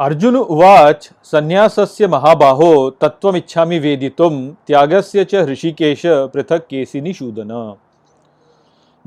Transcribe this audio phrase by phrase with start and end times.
[0.00, 7.76] अर्जुन उवाच, संन्यासस्य महाबाहो, तत्त्वमिच्छामि वेदितुं त्यागस्य च ऋषिकेश पृथक केसिनी शूदन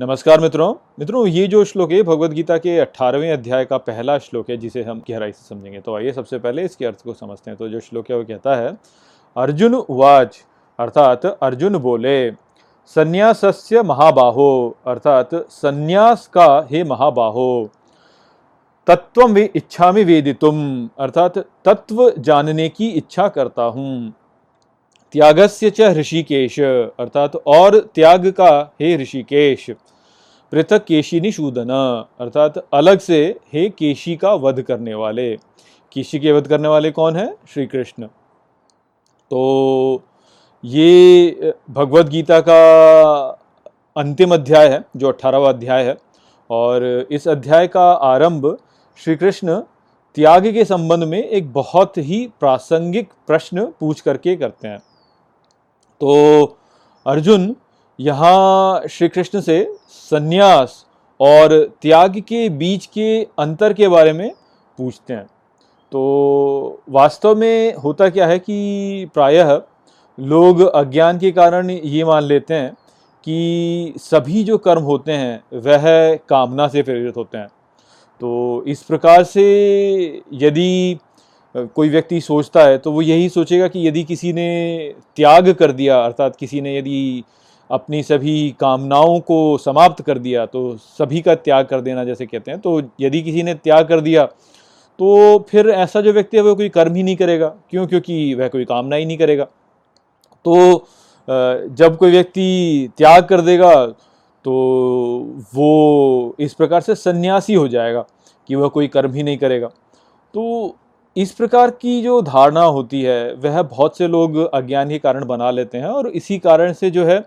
[0.00, 4.50] नमस्कार मित्रों। मित्रों, ये जो श्लोक है भगवत गीता के 18वें अध्याय का पहला श्लोक
[4.50, 7.58] है, जिसे हम गहराई से समझेंगे। तो आइए सबसे पहले इसके अर्थ को समझते हैं।
[7.58, 8.76] तो जो श्लोक है, वो कहता है,
[9.36, 10.44] अर्जुन उवाच,
[10.78, 12.30] अर्थात अर्जुन बोले,
[12.86, 17.70] संन्यासस्य महाबाहो, अर्थात संन्यास का हे महाबाहो
[18.86, 20.58] तत्व वे इच्छा में वेदितुम।
[20.98, 24.12] अर्थात तत्व जानने की इच्छा करता हूँ।
[25.14, 29.70] त्यागस्य च ऋषिकेश अर्थात और त्याग का, हे ऋषिकेश
[30.52, 31.70] पृथक केशी निशूदन
[32.20, 33.20] अर्थात अलग से
[33.52, 35.34] हे केशी का वध करने वाले।
[35.92, 37.26] केशी के वध करने वाले कौन है?
[37.48, 38.06] श्री कृष्ण
[39.30, 40.02] तो
[40.64, 42.58] ये भगवत गीता का
[43.96, 45.96] अंतिम अध्याय है, जो अठारहवा अध्याय है,
[46.50, 48.56] और इस अध्याय का आरंभ
[48.98, 49.60] श्री कृष्ण
[50.16, 54.78] त्याग के संबंध में एक बहुत ही प्रासंगिक प्रश्न पूछ करके करते हैं।
[56.00, 56.58] तो
[57.06, 57.56] अर्जुन,
[58.00, 60.86] यहाँ श्री कृष्ण से संन्यास
[61.20, 64.30] और त्याग के बीच के अंतर के बारे में
[64.78, 65.26] पूछते हैं।
[65.92, 69.60] तो वास्तव में होता क्या है कि प्रायः
[70.18, 72.72] लोग अज्ञान के कारण ये मान लेते हैं
[73.26, 77.48] कि सभी जो कर्म होते हैं, वह कामना से प्रेरित होते हैं।
[78.20, 79.42] तो इस प्रकार से
[80.34, 80.98] यदि
[81.54, 85.98] कोई व्यक्ति सोचता है तो वो यही सोचेगा कि यदि किसी ने त्याग कर दिया,
[86.00, 87.24] अर्थात किसी ने यदि
[87.70, 92.50] अपनी सभी कामनाओं को समाप्त कर दिया तो सभी का त्याग कर देना जैसे कहते
[92.50, 94.24] हैं तो यदि किसी ने त्याग कर दिया
[94.98, 97.86] तो फिर ऐसा जो व्यक्ति है, वो कोई कर्म ही नहीं करेगा। क्यों?
[97.86, 99.44] क्योंकि वह कोई कामना ही नहीं करेगा।
[100.44, 100.86] तो
[101.74, 103.74] जब कोई व्यक्ति त्याग कर देगा
[104.44, 104.52] तो
[105.54, 108.04] वो इस प्रकार से सन्यासी हो जाएगा
[108.48, 109.68] कि वह कोई कर्म ही नहीं करेगा।
[110.34, 110.76] तो
[111.16, 115.50] इस प्रकार की जो धारणा होती है, वह बहुत से लोग अज्ञान के कारण बना
[115.50, 117.22] लेते हैं और इसी कारण से जो है,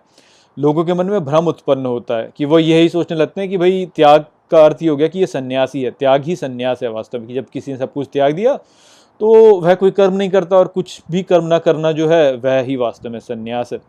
[0.57, 3.57] लोगों के मन में भ्रम उत्पन्न होता है कि वह यही सोचने लगते हैं कि
[3.57, 6.89] भाई त्याग का अर्थ ही हो गया कि ये सन्यासी है, त्याग ही सन्यास है
[6.91, 8.55] वास्तव में कि जब किसी ने सब कुछ त्याग दिया
[9.21, 12.59] तो वह कोई कर्म नहीं करता और कुछ भी कर्म ना करना जो है, वह
[12.59, 13.79] ही वास्तव में सन्यास है।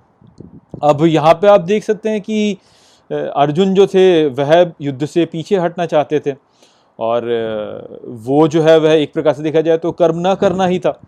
[0.83, 2.57] अब यहाँ पे आप देख सकते हैं कि
[3.13, 6.35] अर्जुन जो थे, वह युद्ध से पीछे हटना चाहते थे।
[6.99, 7.25] और
[8.05, 11.01] वो जो है, वह एक प्रकार से देखा जाए तो कर्म ना करना ही था।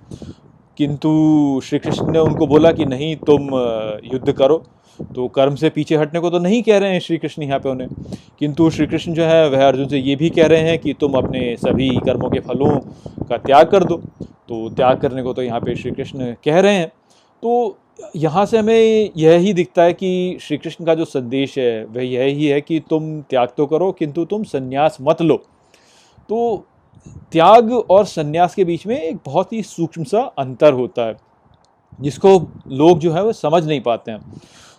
[0.78, 1.10] किंतु
[1.64, 3.48] श्री कृष्ण ने उनको बोला कि नहीं, तुम
[4.14, 4.64] युद्ध करो।
[5.14, 7.68] तो कर्म से पीछे हटने को तो नहीं कह रहे हैं श्री कृष्ण यहाँ पे
[7.68, 7.88] उन्हें।
[8.38, 11.12] किंतु श्री कृष्ण जो है, वह अर्जुन से ये भी कह रहे हैं कि तुम
[11.12, 12.70] अपने सभी कर्मों के फलों
[13.26, 16.74] का त्याग कर दो। तो त्याग करने को तो यहाँ पे श्री कृष्ण कह रहे
[16.74, 16.88] हैं।
[17.42, 17.78] तो
[18.16, 22.02] यहाँ से हमें यह ही दिखता है कि श्री कृष्ण का जो संदेश है, वह
[22.02, 25.36] यह ही है कि तुम त्याग तो करो, किंतु तुम संन्यास मत लो।
[26.28, 26.66] तो
[27.32, 31.16] त्याग और संन्यास के बीच में एक बहुत ही सूक्ष्म सा अंतर होता है,
[32.00, 32.38] जिसको
[32.68, 34.20] लोग जो है वो समझ नहीं पाते हैं।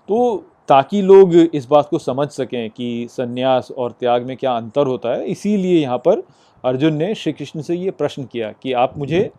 [0.09, 4.87] तो ताकि लोग इस बात को समझ सकें कि संन्यास और त्याग में क्या अंतर
[4.87, 6.23] होता है, इसीलिए यहाँ पर
[6.63, 9.29] अर्जुन ने श्री कृष्ण से ये प्रश्न किया कि आप मुझे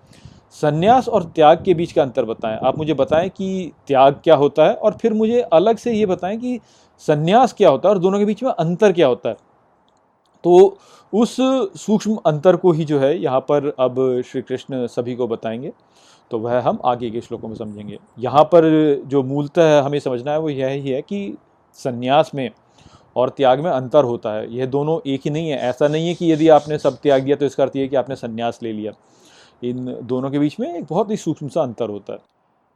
[0.54, 4.66] संन्यास और त्याग के बीच का अंतर बताएँ। आप मुझे बताएँ कि त्याग क्या होता
[4.66, 6.58] है और फिर मुझे अलग से ये बताएँ कि
[7.02, 9.36] संन्यास क्या होता है और दोनों के बीच में अंतर क्या होता है।
[10.44, 10.78] तो
[11.12, 11.36] उस
[11.80, 15.72] सूक्ष्म अंतर को ही जो है यहाँ पर अब श्री कृष्ण सभी को बताएँगे।
[16.30, 18.64] तो वह हम आगे के श्लोकों में समझेंगे। यहाँ पर
[19.06, 21.36] जो मूलतः हमें समझना है वो यह ही है कि
[21.78, 22.50] संन्यास में
[23.16, 26.14] और त्याग में अंतर होता है। यह दोनों एक ही नहीं है। ऐसा नहीं है
[26.14, 28.92] कि यदि आपने सब त्याग दिया तो इसका अर्थ यह कि आपने संन्यास ले लिया।
[29.62, 32.18] इन दोनों के बीच में एक बहुत ही सूक्ष्म सा अंतर होता है।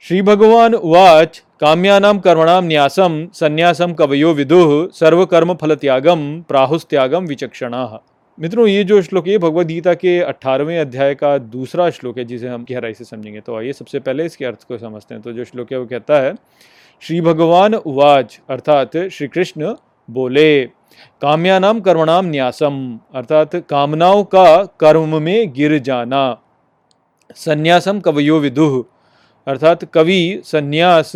[0.04, 8.02] श्री भगवान उवाच काम्यानाम कर्मणाम न्यासम संन्यासम कवयो विदुह सर्वकर्म फल त्यागम प्राहुस्त्यागम विचक्षणा।
[8.38, 12.48] मित्रों, ये जो श्लोक है भगवद गीता के अठारहवें अध्याय का दूसरा श्लोक है, जिसे
[12.48, 15.44] हम गहराई से समझेंगे। तो आइए सबसे पहले इसके अर्थ को समझते हैं। तो जो
[15.44, 16.34] श्लोक है, वो कहता है,
[17.03, 19.74] श्री भगवान उवाच, अर्थात श्री कृष्ण
[20.09, 20.65] बोले
[21.22, 26.36] काम्यानाम कर्मणाम न्यासम अर्थात कामनाओं का कर्म में गिर जाना
[27.30, 28.82] संन्यासम कवयो विदुह
[29.46, 31.12] अर्थात कवि संन्यास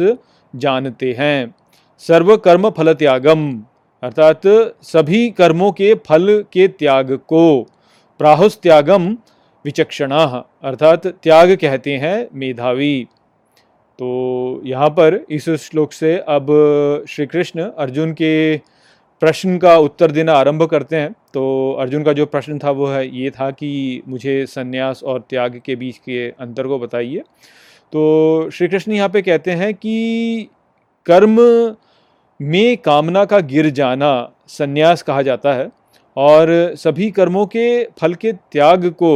[0.55, 1.55] जानते हैं।
[2.03, 3.51] सर्व कर्म फल त्यागम
[4.03, 4.47] अर्थात
[4.83, 7.63] सभी कर्मों के फल के त्याग को
[8.21, 9.17] प्राहुस त्यागम
[9.65, 10.25] विचक्षणा,
[10.63, 13.05] अर्थात त्याग कहते हैं मेधावी।
[13.99, 16.47] तो यहाँ पर इस श्लोक से अब
[17.09, 18.57] श्री कृष्ण अर्जुन के
[19.23, 23.07] प्रश्न का उत्तर देना आरंभ करते हैं। तो अर्जुन का जो प्रश्न था वो है,
[23.17, 27.23] ये था कि मुझे संन्यास और त्याग के बीच के अंतर को बताइए।
[27.93, 30.49] तो श्री कृष्ण यहाँ पे कहते हैं कि
[31.07, 31.41] कर्म
[32.41, 34.11] में कामना का गिर जाना
[34.49, 35.71] संन्यास कहा जाता है
[36.17, 39.13] और सभी कर्मों के फल के त्याग को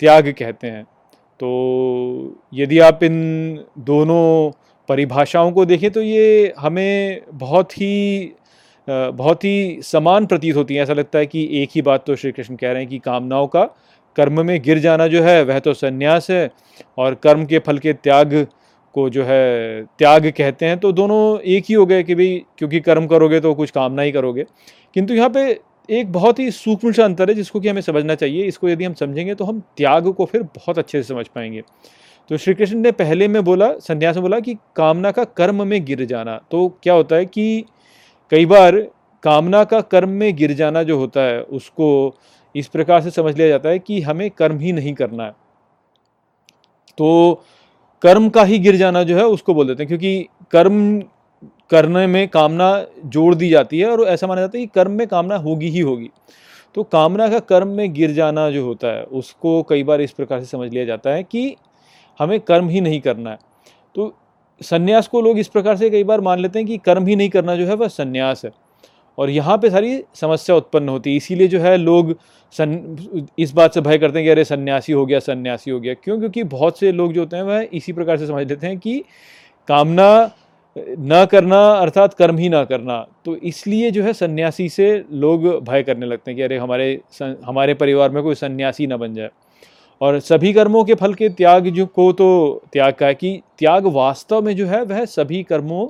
[0.00, 0.84] त्याग कहते हैं।
[1.40, 4.50] तो यदि आप इन दोनों
[4.88, 8.32] परिभाषाओं को देखें तो ये हमें बहुत ही
[8.88, 12.32] बहुत ही समान प्रतीत होती हैं। ऐसा लगता है कि एक ही बात तो श्री
[12.32, 13.64] कृष्ण कह रहे हैं कि कामनाओं का
[14.16, 16.50] कर्म में गिर जाना जो है, वह तो संन्यास है
[16.98, 18.46] और कर्म के फल के त्याग
[18.94, 22.80] को जो है, त्याग कहते हैं तो दोनों एक ही हो गए कि भाई क्योंकि
[22.80, 24.44] कर्म करोगे तो कुछ कामना ही करोगे।
[24.94, 28.44] किंतु यहाँ पे एक बहुत ही सूक्ष्म सा अंतर है जिसको कि हमें समझना चाहिए।
[28.44, 31.62] इसको यदि हम समझेंगे तो हम त्याग को फिर बहुत अच्छे से समझ पाएँगे।
[32.30, 35.84] तो श्री कृष्ण ने पहले में बोला, संन्यास में बोला कि कामना का कर्म में
[35.84, 37.64] गिर जाना। तो क्या होता है कि
[38.30, 38.76] कई बार
[39.22, 42.14] कामना का कर्म में गिर जाना जो होता है, उसको
[42.54, 45.30] इस प्रकार से समझ लिया जाता है कि हमें कर्म ही नहीं करना है।
[46.98, 47.42] तो
[48.02, 51.02] कर्म का ही गिर जाना जो है, उसको बोल देते हैं, क्योंकि कर्म
[51.70, 55.06] करने में कामना जोड़ दी जाती है और ऐसा माना जाता है कि कर्म में
[55.06, 56.10] कामना होगी ही होगी।
[56.74, 60.40] तो कामना का कर्म में गिर जाना जो होता है, उसको कई बार इस प्रकार
[60.40, 61.56] से समझ लिया जाता है कि
[62.20, 63.38] हमें कर्म ही नहीं करना है।
[63.94, 64.16] तो
[64.60, 67.28] संन्यास को लोग इस प्रकार से कई बार मान लेते हैं कि कर्म ही नहीं
[67.28, 68.50] करना जो है वह संन्यास है।
[69.18, 72.14] और यहाँ पे सारी समस्या उत्पन्न होती है, इसीलिए जो है लोग
[72.54, 75.94] सन, इस बात से भय करते हैं कि अरे सन्यासी हो गया, सन्यासी हो गया।
[75.94, 76.18] क्यों?
[76.18, 78.98] क्योंकि बहुत से लोग जो होते हैं वह इसी प्रकार से समझ लेते हैं कि
[79.68, 80.30] कामना
[80.76, 85.82] न करना अर्थात कर्म ही ना करना। तो इसलिए जो है सन्यासी से लोग भय
[85.82, 87.00] करने लगते हैं कि अरे हमारे
[87.44, 89.28] हमारे परिवार में कोई सन्यासी ना बन जाए।
[90.04, 93.86] और सभी कर्मों के फल के त्याग जो को तो त्याग का है कि त्याग
[93.86, 95.88] वास्तव में जो है, वह सभी कर्मों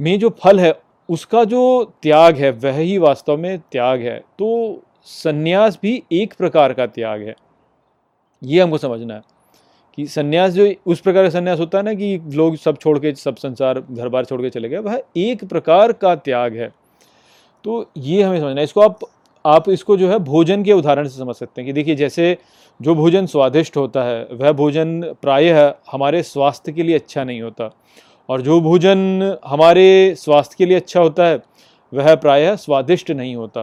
[0.00, 0.74] में जो फल है,
[1.08, 6.72] उसका जो त्याग है, वह ही वास्तव में त्याग है। तो सन्यास भी एक प्रकार
[6.72, 7.34] का त्याग है।
[8.44, 9.22] ये हमको समझना है
[9.96, 13.14] कि सन्यास जो, उस प्रकार का सन्यास होता है ना कि लोग सब छोड़ के,
[13.14, 16.72] सब संसार घर बार छोड़ के चले गए, वह एक प्रकार का त्याग है।
[17.64, 18.98] तो ये हमें समझना है। इसको आप
[19.46, 22.38] आप इसको जो है भोजन के उदाहरण से समझ सकते हैं कि देखिए, जैसे
[22.82, 27.74] जो भोजन स्वादिष्ट होता है, वह भोजन प्रायः हमारे स्वास्थ्य के लिए अच्छा नहीं होता।
[28.28, 31.38] और जो भोजन हमारे स्वास्थ्य के लिए अच्छा होता है,
[31.94, 33.62] वह प्रायः स्वादिष्ट नहीं होता।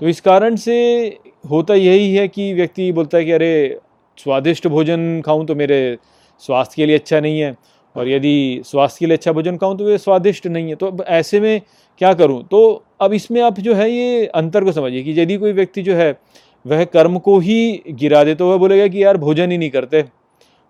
[0.00, 1.06] तो इस कारण से
[1.50, 3.78] होता यही है कि व्यक्ति बोलता है कि, अरे,
[4.16, 5.98] स्वादिष्ट भोजन खाऊं तो मेरे
[6.40, 7.56] स्वास्थ्य के लिए अच्छा नहीं है।
[7.96, 11.04] और यदि स्वास्थ्य के लिए अच्छा भोजन खाऊं तो वे स्वादिष्ट नहीं है। तो अब
[11.08, 11.60] ऐसे में
[12.00, 12.42] क्या करूँ?
[12.42, 15.94] तो अब इसमें आप जो है ये अंतर को समझिए कि यदि कोई व्यक्ति जो
[15.94, 16.16] है,
[16.64, 20.04] वह कर्म को ही गिरा दे तो वह बोलेगा कि यार भोजन ही नहीं करते।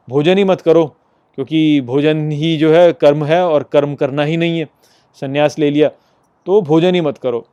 [0.09, 0.85] भोजन ही मत करो,
[1.39, 4.69] क्योंकि भोजन ही जो है कर्म है और कर्म करना ही नहीं है।
[5.23, 5.89] संन्यास ले लिया
[6.47, 7.45] तो भोजन ही मत करो।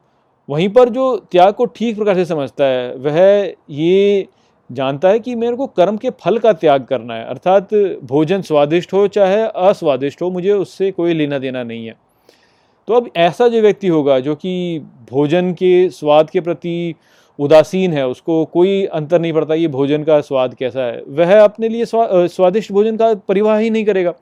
[0.50, 4.28] वहीं पर जो त्याग को ठीक प्रकार से समझता है, वह ये
[4.72, 7.74] जानता है कि मेरे को कर्म के फल का त्याग करना है। अर्थात
[8.04, 11.96] भोजन स्वादिष्ट हो चाहे अस्वादिष्ट हो मुझे उससे कोई लेना देना नहीं है।
[12.88, 14.80] तो अब ऐसा जो व्यक्ति होगा जो कि
[15.12, 16.96] भोजन के स्वाद के प्रति
[17.40, 21.70] उदासीन है उसको कोई अंतर नहीं पड़ता ये भोजन का स्वाद कैसा है। वह अपने
[21.70, 24.14] लिए स्वा, स्वादिष्ट भोजन का परिवाह ही नहीं करेगा।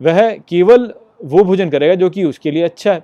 [0.00, 0.92] वह केवल
[1.24, 3.02] वो भोजन करेगा जो कि उसके लिए अच्छा है।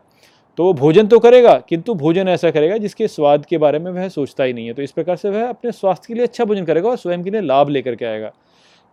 [0.61, 4.09] तो वो भोजन तो करेगा, किंतु भोजन ऐसा करेगा जिसके स्वाद के बारे में वह
[4.11, 6.65] सोचता ही नहीं है। तो इस प्रकार से वह अपने स्वास्थ्य के लिए अच्छा भोजन
[6.65, 8.31] करेगा और स्वयं के लिए लाभ लेकर के आएगा।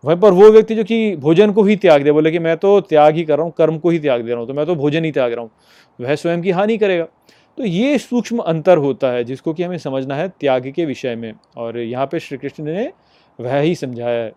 [0.04, 2.80] वहीं पर वो व्यक्ति जो कि भोजन को ही त्याग दे, बोले कि मैं तो
[2.82, 4.74] त्याग ही कर रहा हूँ, कर्म को ही त्याग दे रहा हूँ तो मैं तो
[4.76, 5.50] भोजन ही त्याग रहा हूँ,
[5.98, 7.04] वह स्वयं की हानि करेगा।
[7.58, 11.32] तो ये सूक्ष्म अंतर होता है जिसको कि हमें समझना है त्याग के विषय में,
[11.56, 12.90] और यहाँ पे श्री कृष्ण ने
[13.38, 14.32] वह ही समझाया है।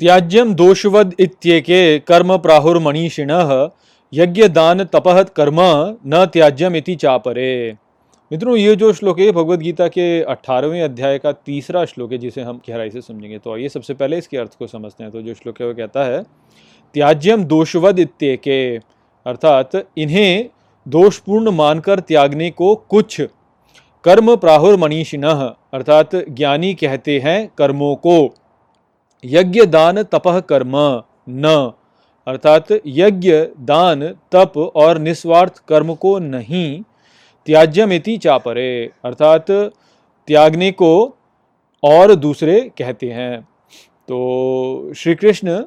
[0.00, 3.30] त्याज्यम दोषवद इत्येके कर्म प्राहुर्मणिषिण
[4.14, 5.56] यज्ञ दान तपह कर्म
[6.06, 7.76] न त्याज्यम इति चापरे।
[8.32, 12.40] मित्रों, ये जो श्लोक है भगवत गीता के अठारहवें अध्याय का तीसरा श्लोक है, जिसे
[12.40, 15.34] हम गहराई से समझेंगे तो आइए सबसे पहले इसके अर्थ को समझते हैं। तो जो
[15.34, 16.22] श्लोक है, वो कहता है,
[16.94, 18.76] त्याज्यम दोषवद इत्येके।
[19.26, 20.48] अर्थात, इन्हें
[20.88, 23.22] दोषपूर्ण मानकर त्यागने को कुछ
[24.04, 28.34] कर्म प्राहुर मनीषिण अर्थात, ज्ञानी कहते हैं कर्मों को।
[29.24, 31.72] यज्ञ दान तपह कर्म न
[32.26, 36.82] अर्थात यज्ञ, दान, तप और निस्वार्थ कर्म को नहीं,
[37.46, 39.50] त्याज्यमिति चापरे। अर्थात
[40.28, 41.16] त्यागने को
[41.82, 43.40] और दूसरे कहते हैं।
[44.08, 45.64] तो श्री कृष्ण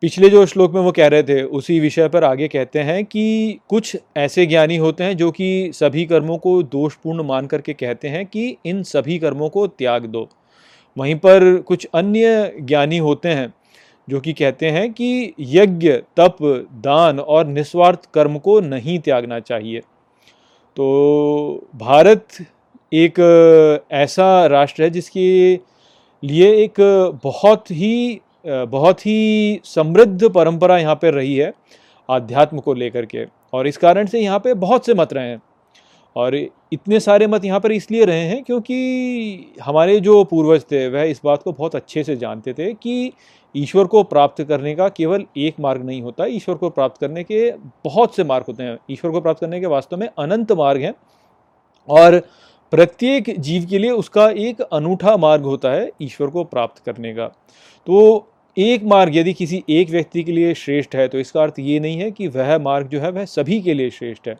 [0.00, 3.58] पिछले जो श्लोक में वो कह रहे थे, उसी विषय पर आगे कहते हैं कि
[3.68, 8.26] कुछ ऐसे ज्ञानी होते हैं जो कि सभी कर्मों को दोषपूर्ण मान करके कहते हैं
[8.26, 10.28] कि इन सभी कर्मों को त्याग दो।
[10.98, 13.54] वहीं पर कुछ अन्य ज्ञानी होते हैं
[14.08, 16.36] जो कि कहते हैं कि यज्ञ, तप,
[16.82, 19.80] दान और निस्वार्थ कर्म को नहीं त्यागना चाहिए।
[20.76, 22.26] तो भारत
[22.92, 23.18] एक
[23.92, 25.54] ऐसा राष्ट्र है जिसके
[26.22, 26.80] लिए एक
[27.24, 31.52] बहुत ही बहुत ही समृद्ध परंपरा यहाँ पर रही है
[32.08, 35.40] आध्यात्म को लेकर के। और इस कारण से यहाँ पे बहुत से मत रहे हैं।
[36.16, 41.02] और इतने सारे मत यहाँ पर इसलिए रहे हैं क्योंकि हमारे जो पूर्वज थे, वह
[41.02, 43.12] इस बात को बहुत अच्छे से जानते थे कि
[43.54, 47.50] ईश्वर को प्राप्त करने का केवल एक मार्ग नहीं होता। ईश्वर को प्राप्त करने के
[47.84, 50.94] बहुत से मार्ग होते हैं। ईश्वर को प्राप्त करने के वास्तव में अनंत मार्ग हैं
[51.88, 52.18] और
[52.72, 57.26] प्रत्येक जीव के लिए उसका एक अनूठा मार्ग होता है ईश्वर को प्राप्त करने का।
[57.86, 61.78] तो एक मार्ग यदि किसी एक व्यक्ति के लिए श्रेष्ठ है तो इसका अर्थ ये
[61.80, 64.36] नहीं है कि वह मार्ग जो है, वह सभी के लिए श्रेष्ठ है।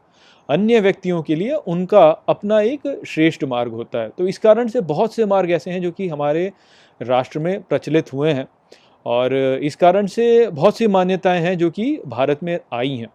[0.48, 4.80] अन्य व्यक्तियों के लिए उनका अपना एक श्रेष्ठ मार्ग होता है। तो इस कारण से
[4.80, 6.52] बहुत से मार्ग ऐसे हैं जो कि हमारे
[7.00, 8.46] राष्ट्र में प्रचलित हुए हैं
[9.06, 13.08] और इस कारण से बहुत सी मान्यताएँ हैं जो कि भारत में आई हैं।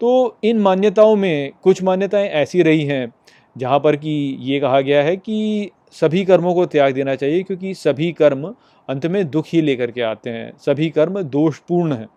[0.00, 3.12] तो इन मान्यताओं में कुछ मान्यताएँ ऐसी रही हैं
[3.56, 7.74] जहाँ पर कि ये कहा गया है कि सभी कर्मों को त्याग देना चाहिए क्योंकि
[7.74, 8.54] सभी कर्म
[8.88, 12.08] अंत में दुख ही लेकर के आते हैं, सभी कर्म दोषपूर्ण हैं।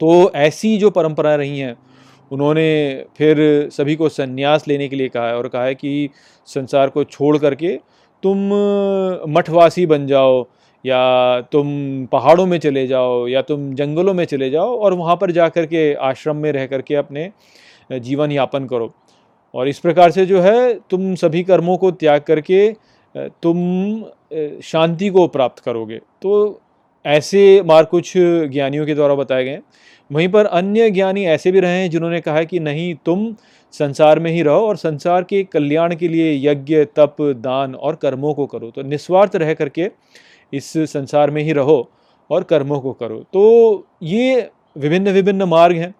[0.00, 1.76] तो ऐसी जो परंपराएँ रही हैं
[2.30, 3.38] उन्होंने फिर
[3.72, 6.08] सभी को संन्यास लेने के लिए कहा है और कहा है कि
[6.48, 7.76] संसार को छोड़ करके
[8.22, 8.38] तुम
[9.32, 10.46] मठवासी बन जाओ
[10.84, 11.68] या तुम
[12.12, 15.66] पहाड़ों में चले जाओ या तुम जंगलों में चले जाओ और वहाँ पर जा कर
[15.66, 17.30] के आश्रम में रह करके अपने
[17.90, 18.92] जीवन यापन करो।
[19.54, 22.70] और इस प्रकार से जो है तुम सभी कर्मों को त्याग करके
[23.42, 24.04] तुम
[24.62, 26.60] शांति को प्राप्त करोगे। तो
[27.08, 29.58] ऐसे मार्ग कुछ ज्ञानियों के द्वारा बताए गए
[30.10, 33.34] वहीं पर अन्य ज्ञानी ऐसे भी रहे हैं जिन्होंने कहा है कि नहीं, तुम
[33.74, 38.32] संसार में ही रहो और संसार के कल्याण के लिए यज्ञ, तप, दान और कर्मों
[38.34, 39.90] को करो। तो निस्वार्थ रह करके
[40.52, 41.90] इस संसार में ही रहो
[42.30, 45.94] और कर्मों को करो। तो ये विभिन्न विभिन्न मार्ग हैं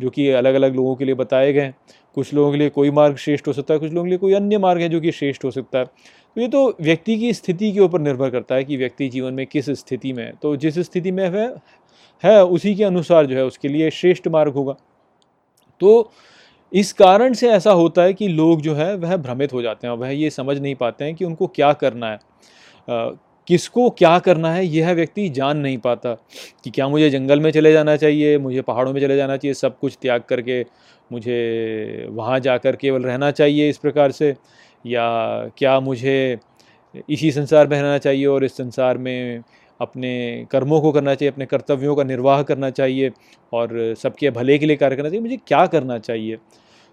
[0.00, 1.74] जो कि अलग अलग लोगों के लिए बताए गए हैं।
[2.14, 4.34] कुछ लोगों के लिए कोई मार्ग श्रेष्ठ हो सकता है, कुछ लोगों के लिए कोई
[4.34, 5.86] अन्य मार्ग है जो कि श्रेष्ठ हो सकता है।
[6.36, 9.70] ये तो व्यक्ति की स्थिति के ऊपर निर्भर करता है कि व्यक्ति जीवन में किस
[9.70, 11.56] स्थिति में है। तो जिस स्थिति में वह
[12.24, 14.76] है, उसी के अनुसार जो है उसके लिए श्रेष्ठ मार्ग होगा।
[15.80, 16.10] तो
[16.72, 19.94] इस कारण से ऐसा होता है कि लोग जो है, वह भ्रमित हो जाते हैं
[19.94, 22.18] वह ये समझ नहीं पाते हैं कि उनको क्या करना है।
[23.48, 26.14] किसको क्या करना है, यह व्यक्ति जान नहीं पाता
[26.64, 29.78] कि क्या मुझे जंगल में चले जाना चाहिए, मुझे पहाड़ों में चले जाना चाहिए, सब
[29.78, 30.60] कुछ त्याग करके
[31.12, 34.34] मुझे वहाँ जाकर केवल रहना चाहिए इस प्रकार से।
[34.86, 35.06] या
[35.58, 36.38] क्या मुझे
[37.10, 39.42] इसी संसार में रहना चाहिए और इस संसार में
[39.80, 43.10] अपने कर्मों को करना चाहिए, अपने कर्तव्यों का निर्वाह करना चाहिए
[43.52, 46.36] और सबके भले के लिए कार्य करना चाहिए, मुझे क्या करना चाहिए?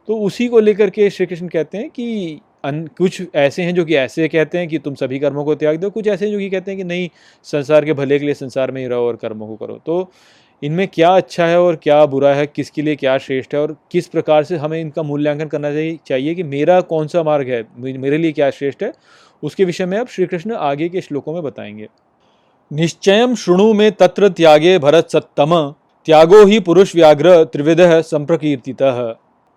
[0.08, 3.86] तो उसी को लेकर के श्री कृष्ण कहते हैं कि अन, कुछ ऐसे हैं जो
[3.86, 6.40] कि ऐसे कहते हैं कि तुम सभी कर्मों को त्याग दो, कुछ ऐसे हैं जो
[6.40, 7.10] कि कहते हैं कि नहीं,
[7.44, 10.12] संसार के भले के लिए संसार में ही रहो और कर्मों को करो। तो
[10.62, 14.08] इनमें क्या अच्छा है और क्या बुरा है, किसके लिए क्या श्रेष्ठ है और किस
[14.08, 15.70] प्रकार से हमें इनका मूल्यांकन करना
[16.08, 18.94] चाहिए कि मेरा कौन सा मार्ग है मेरे लिए क्या श्रेष्ठ है,
[19.44, 21.88] उसके विषय में अब श्री कृष्ण आगे के श्लोकों में बताएँगे।
[22.72, 25.74] निश्चय शुणु में तत्र त्यागे भरत सत्तम,
[26.08, 28.76] त्यागो ही पुरुष व्याघ्र त्रिविध संप्रकीर्ति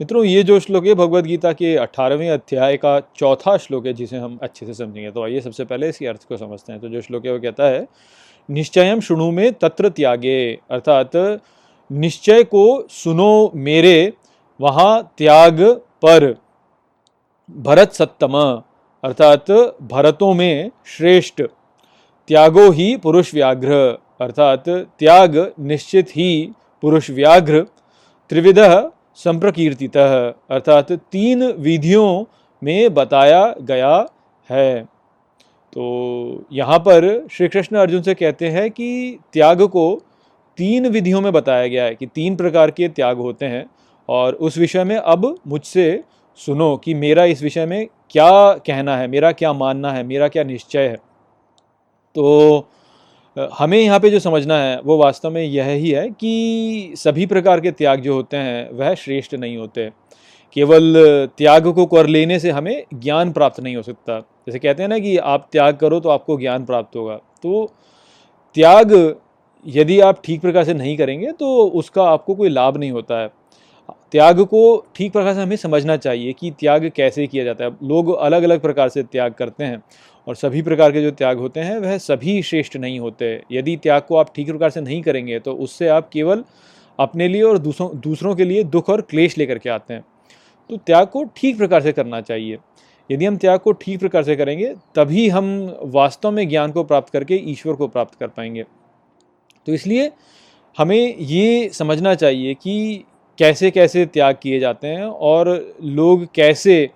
[0.00, 4.16] मित्रों, ये जो श्लोक है, भगवद गीता के अठारहवें अध्याय का चौथा श्लोक है, जिसे
[4.16, 7.00] हम अच्छे से समझेंगे। तो आइए सबसे पहले इसके अर्थ को समझते हैं। तो जो
[7.00, 7.86] श्लोक है, वो कहता है
[8.48, 11.16] निश्चयम शुणु में तत्र त्यागे। अर्थात
[11.90, 14.12] निश्चय को सुनो मेरे,
[14.60, 15.62] वहाँ त्याग
[16.02, 16.34] पर।
[17.50, 18.62] भरत सत्तम।
[19.02, 19.50] अर्थात
[19.82, 21.42] भरतों में श्रेष्ठ।
[22.28, 27.62] त्यागो ही पुरुष व्याघ्र। अर्थात त्याग निश्चित ही पुरुष व्याघ्र।
[28.30, 28.60] त्रिविध
[29.16, 32.24] संप्रकीर्तित। अर्थात तीन विधियों
[32.62, 34.04] में बताया गया
[34.50, 34.93] है।
[35.74, 40.02] तो यहाँ पर श्री कृष्ण अर्जुन से कहते हैं कि त्याग को
[40.58, 43.64] तीन विधियों में बताया गया है कि तीन प्रकार के त्याग होते हैं
[44.08, 46.04] और उस विषय में अब मुझसे
[46.36, 50.44] सुनो कि मेरा इस विषय में क्या कहना है, मेरा क्या मानना है, मेरा क्या
[50.44, 50.96] निश्चय है।
[52.14, 52.68] तो
[53.58, 57.60] हमें यहाँ पे जो समझना है, वो वास्तव में यह ही है कि सभी प्रकार
[57.60, 59.90] के त्याग जो होते हैं, वह श्रेष्ठ नहीं होते।
[60.56, 60.94] केवल
[61.38, 64.98] त्याग को कर लेने से हमें ज्ञान प्राप्त नहीं हो सकता। जैसे कहते हैं ना
[64.98, 67.70] कि आप त्याग करो तो आपको ज्ञान प्राप्त होगा। तो
[68.56, 68.92] त्याग
[69.66, 73.28] यदि आप ठीक प्रकार से नहीं करेंगे तो उसका आपको कोई लाभ नहीं होता है।
[74.12, 74.62] त्याग को
[74.96, 78.60] ठीक प्रकार से हमें समझना चाहिए कि त्याग कैसे किया जाता है। लोग अलग अलग
[78.60, 79.82] प्रकार से त्याग करते हैं
[80.26, 84.02] और सभी प्रकार के जो त्याग होते हैं वह सभी श्रेष्ठ नहीं होते। यदि त्याग
[84.02, 86.44] को आप ठीक प्रकार से नहीं करेंगे तो उससे आप केवल
[86.98, 90.04] अपने लिए और दूसरों दूसरों के लिए दुख और क्लेश लेकर के आते हैं।
[90.70, 92.58] तो त्याग को ठीक प्रकार से करना चाहिए।
[93.10, 97.12] यदि हम त्याग को ठीक प्रकार से करेंगे, तभी हम वास्तव में ज्ञान को प्राप्त
[97.12, 98.64] करके ईश्वर को प्राप्त कर पाएँगे।
[99.66, 100.12] तो इसलिए
[100.78, 103.04] हमें ये समझना चाहिए कि
[103.38, 106.90] कैसे कैसे त्याग किए जाते हैं और लोग कैसे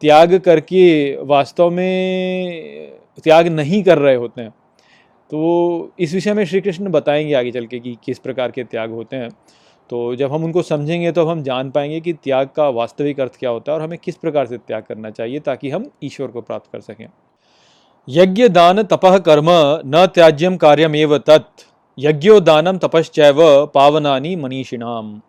[0.00, 2.92] त्याग करके वास्तव में
[3.24, 4.50] त्याग नहीं कर रहे होते हैं।
[5.30, 8.90] तो इस विषय में श्री कृष्ण बताएँगे आगे चल के कि किस प्रकार के त्याग
[8.90, 9.28] होते हैं।
[9.90, 13.50] तो जब हम उनको समझेंगे तो हम जान पाएँगे कि त्याग का वास्तविक अर्थ क्या
[13.50, 16.70] होता है और हमें किस प्रकार से त्याग करना चाहिए ताकि हम ईश्वर को प्राप्त
[16.72, 17.06] कर सकें।
[18.08, 19.48] यज्ञ दान तपह कर्म
[19.86, 21.64] न त्याज्यम कार्यमेव तत्।
[21.98, 25.20] यज्ञो दानम तपश्चैव पावनानी मनीषिणाम।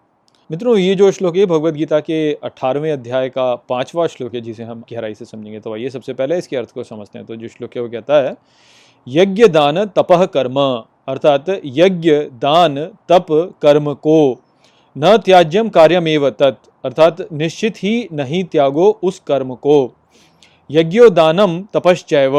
[0.49, 4.63] मित्रों, ये जो श्लोक है भगवत गीता के अठारहवें अध्याय का पांचवा श्लोक है, जिसे
[4.63, 7.47] हम गहराई से समझेंगे तो आइए सबसे पहले इसके अर्थ को समझते हैं। तो जो
[7.47, 8.35] श्लोक है, वो कहता है,
[9.07, 10.59] यज्ञ दान तपह कर्म,
[11.07, 13.27] अर्थात यज्ञ दान तप
[13.61, 14.41] कर्म को
[14.95, 19.93] न त्याज्यम कार्यमेव तत्, अर्थात निश्चित ही नहीं त्यागो उस कर्म को।
[20.69, 22.37] यज्ञो दानम तपश्चैव,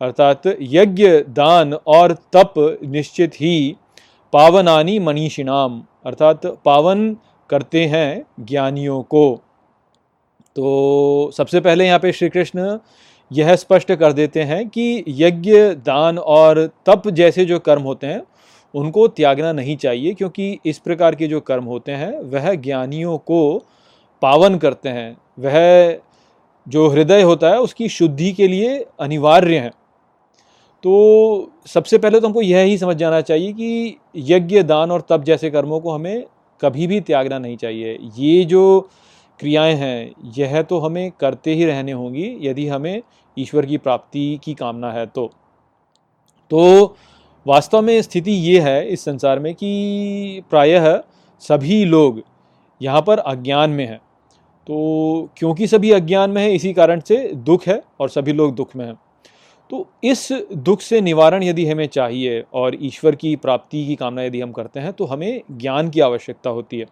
[0.00, 3.76] अर्थात यज्ञ, दान और तप निश्चित ही
[4.32, 7.16] पावनानी मनीषिणाम, अर्थात पावन
[7.50, 9.40] करते हैं ज्ञानियों को।
[10.56, 12.78] तो सबसे पहले यहाँ पे श्री कृष्ण
[13.30, 18.22] यह स्पष्ट कर देते हैं कि यज्ञ, दान और तप जैसे जो कर्म होते हैं
[18.74, 23.62] उनको त्यागना नहीं चाहिए, क्योंकि इस प्रकार के जो कर्म होते हैं, वह ज्ञानियों को
[24.22, 25.98] पावन करते हैं। वह
[26.68, 29.72] जो हृदय होता है, उसकी शुद्धि के लिए अनिवार्य हैं।
[30.84, 35.22] तो सबसे पहले तो हमको यह ही समझ जाना चाहिए कि यज्ञ, दान और तप
[35.22, 36.24] जैसे कर्मों को हमें
[36.60, 38.90] कभी भी त्यागना नहीं चाहिए। ये जो
[39.40, 43.02] क्रियाएँ हैं, यह तो हमें करते ही रहने होंगी, यदि हमें
[43.38, 45.30] ईश्वर की प्राप्ति की कामना है तो।
[46.50, 46.96] तो
[47.46, 51.00] वास्तव में स्थिति ये है इस संसार में कि प्रायः
[51.40, 52.22] सभी लोग
[52.82, 53.98] यहाँ पर अज्ञान में हैं।
[54.66, 58.76] तो क्योंकि सभी अज्ञान में है, इसी कारण से दुख है और सभी लोग दुख
[58.76, 58.94] में हैं।
[59.70, 64.40] तो इस दुख से निवारण यदि हमें चाहिए और ईश्वर की प्राप्ति की कामना यदि
[64.40, 66.86] हम करते हैं तो हमें ज्ञान की आवश्यकता होती है।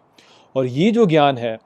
[0.55, 1.57] और ये जो ज्ञान है,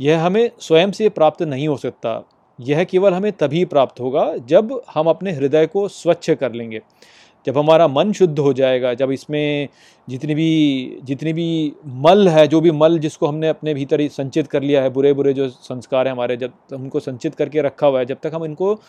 [0.00, 2.28] यह हमें स्वयं से प्राप्त नहीं हो सकता।
[2.60, 6.80] यह केवल हमें तभी प्राप्त होगा जब हम अपने हृदय को स्वच्छ कर लेंगे।
[7.46, 9.68] जब हमारा मन शुद्ध हो जाएगा, जब इसमें
[10.08, 14.46] जितनी भी जितनी भी मल है, जो भी मल जिसको हमने अपने भीतर ही संचित
[14.46, 17.98] कर लिया है बुरे बुरे जो संस्कार हैं हमारे, जब उनको संचित करके रखा हुआ
[17.98, 18.80] है, जब तक हम इनको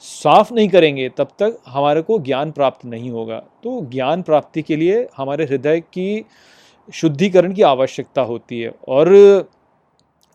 [0.00, 4.76] साफ़ नहीं करेंगे, तब तक हमारे को ज्ञान प्राप्त नहीं होगा। तो ज्ञान प्राप्ति के
[4.76, 6.24] लिए हमारे हृदय की
[6.92, 9.08] शुद्धिकरण की आवश्यकता होती है। और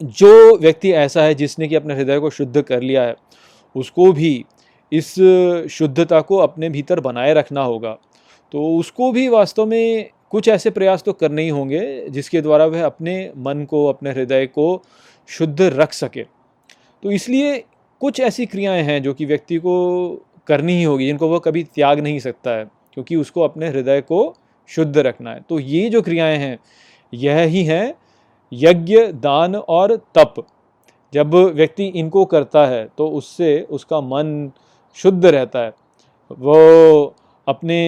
[0.02, 3.16] जो व्यक्ति ऐसा है जिसने कि अपने हृदय को शुद्ध कर लिया है,
[3.76, 4.46] उसको भी
[4.92, 5.14] इस
[5.72, 7.98] शुद्धता को अपने भीतर बनाए रखना होगा।
[8.54, 12.86] तो उसको भी वास्तव में कुछ ऐसे प्रयास तो करने ही होंगे, जिसके द्वारा वह
[12.86, 14.84] अपने मन को, अपने हृदय को
[15.30, 16.24] शुद्ध रख सके।
[17.04, 17.58] तो इसलिए
[18.02, 22.00] कुछ ऐसी क्रियाएँ हैं जो कि व्यक्ति को करनी ही होगी, जिनको वह कभी त्याग
[22.00, 24.36] नहीं सकता है, क्योंकि उसको अपने हृदय को
[24.70, 26.58] शुद्ध रखना है। तो ये जो क्रियाएँ हैं,
[27.14, 27.94] यह ही हैं
[28.52, 30.46] यज्ञ, दान और तप।
[31.14, 34.52] जब व्यक्ति इनको करता है तो उससे उसका मन
[34.98, 35.74] शुद्ध रहता है,
[36.32, 37.16] वो
[37.48, 37.80] अपने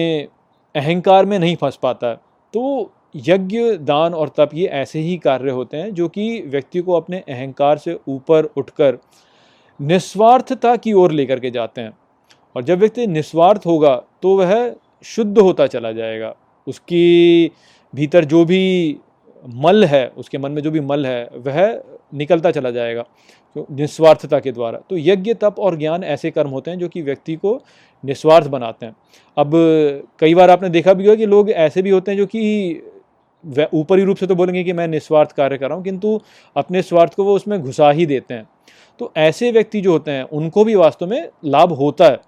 [0.74, 2.16] अहंकार में नहीं फंस पाता है।
[2.54, 6.92] तो यज्ञ, दान और तप ये ऐसे ही कार्य होते हैं जो कि व्यक्ति को
[6.92, 8.98] अपने अहंकार से ऊपर उठकर
[9.80, 11.96] निस्वार्थता की ओर लेकर के जाते हैं।
[12.56, 16.34] और जब व्यक्ति निस्वार्थ होगा तो वह शुद्ध होता चला जाएगा।
[16.66, 17.50] उसकी
[17.94, 18.98] भीतर जो भी
[19.44, 21.82] मल है, उसके मन में जो भी मल है, वह
[22.14, 23.04] निकलता चला जाएगा
[23.56, 27.02] तो निस्वार्थता के द्वारा। तो यज्ञ, तप और ज्ञान ऐसे कर्म होते हैं जो कि
[27.02, 27.60] व्यक्ति को
[28.04, 28.94] निस्वार्थ बनाते हैं।
[29.36, 29.50] अब
[30.18, 32.82] कई बार आपने देखा भी होगा कि लोग ऐसे भी होते हैं जो कि
[33.74, 36.20] ऊपरी रूप से तो बोलेंगे कि मैं निस्वार्थ कार्य कर रहा हूँ, किंतु
[36.56, 38.48] अपने स्वार्थ को वो उसमें घुसा ही देते हैं।
[39.00, 42.20] तो ऐसे व्यक्ति जो होते हैं, उनको भी वास्तव में लाभ होता है।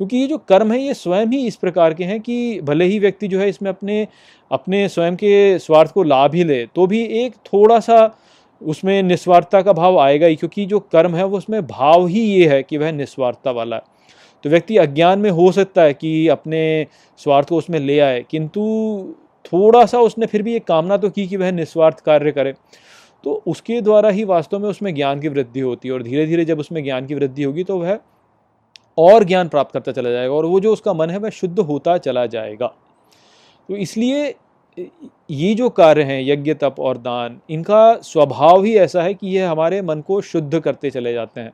[0.00, 2.98] क्योंकि ये जो कर्म है, ये स्वयं ही इस प्रकार के हैं कि भले ही
[2.98, 4.06] व्यक्ति जो है इसमें अपने
[4.50, 7.98] अपने स्वयं के स्वार्थ को लाभ ही ले तो भी एक थोड़ा सा
[8.60, 12.48] उसमें निस्वार्थता का भाव आएगा ही, क्योंकि जो कर्म है, वो उसमें भाव ही ये
[12.48, 13.82] है कि वह निस्वार्थता वाला है।
[14.44, 16.86] तो व्यक्ति अज्ञान में हो सकता है कि अपने
[17.20, 21.26] स्वार्थ को उसमें ले आए, किंतु थोड़ा सा उसने फिर भी एक कामना तो की
[21.26, 22.54] कि वह निस्वार्थ कार्य करे।
[23.24, 26.44] तो उसके द्वारा ही वास्तव में उसमें ज्ञान की वृद्धि होती है, और धीरे धीरे
[26.44, 27.98] जब उसमें ज्ञान की वृद्धि होगी तो वह
[29.00, 31.96] और ज्ञान प्राप्त करता चला जाएगा और वो जो उसका मन है वह शुद्ध होता
[31.98, 32.66] चला जाएगा।
[33.68, 34.34] तो इसलिए
[35.30, 39.44] ये जो कार्य हैं, यज्ञ, तप और दान, इनका स्वभाव ही ऐसा है कि ये
[39.44, 41.52] हमारे मन को शुद्ध करते चले जाते हैं।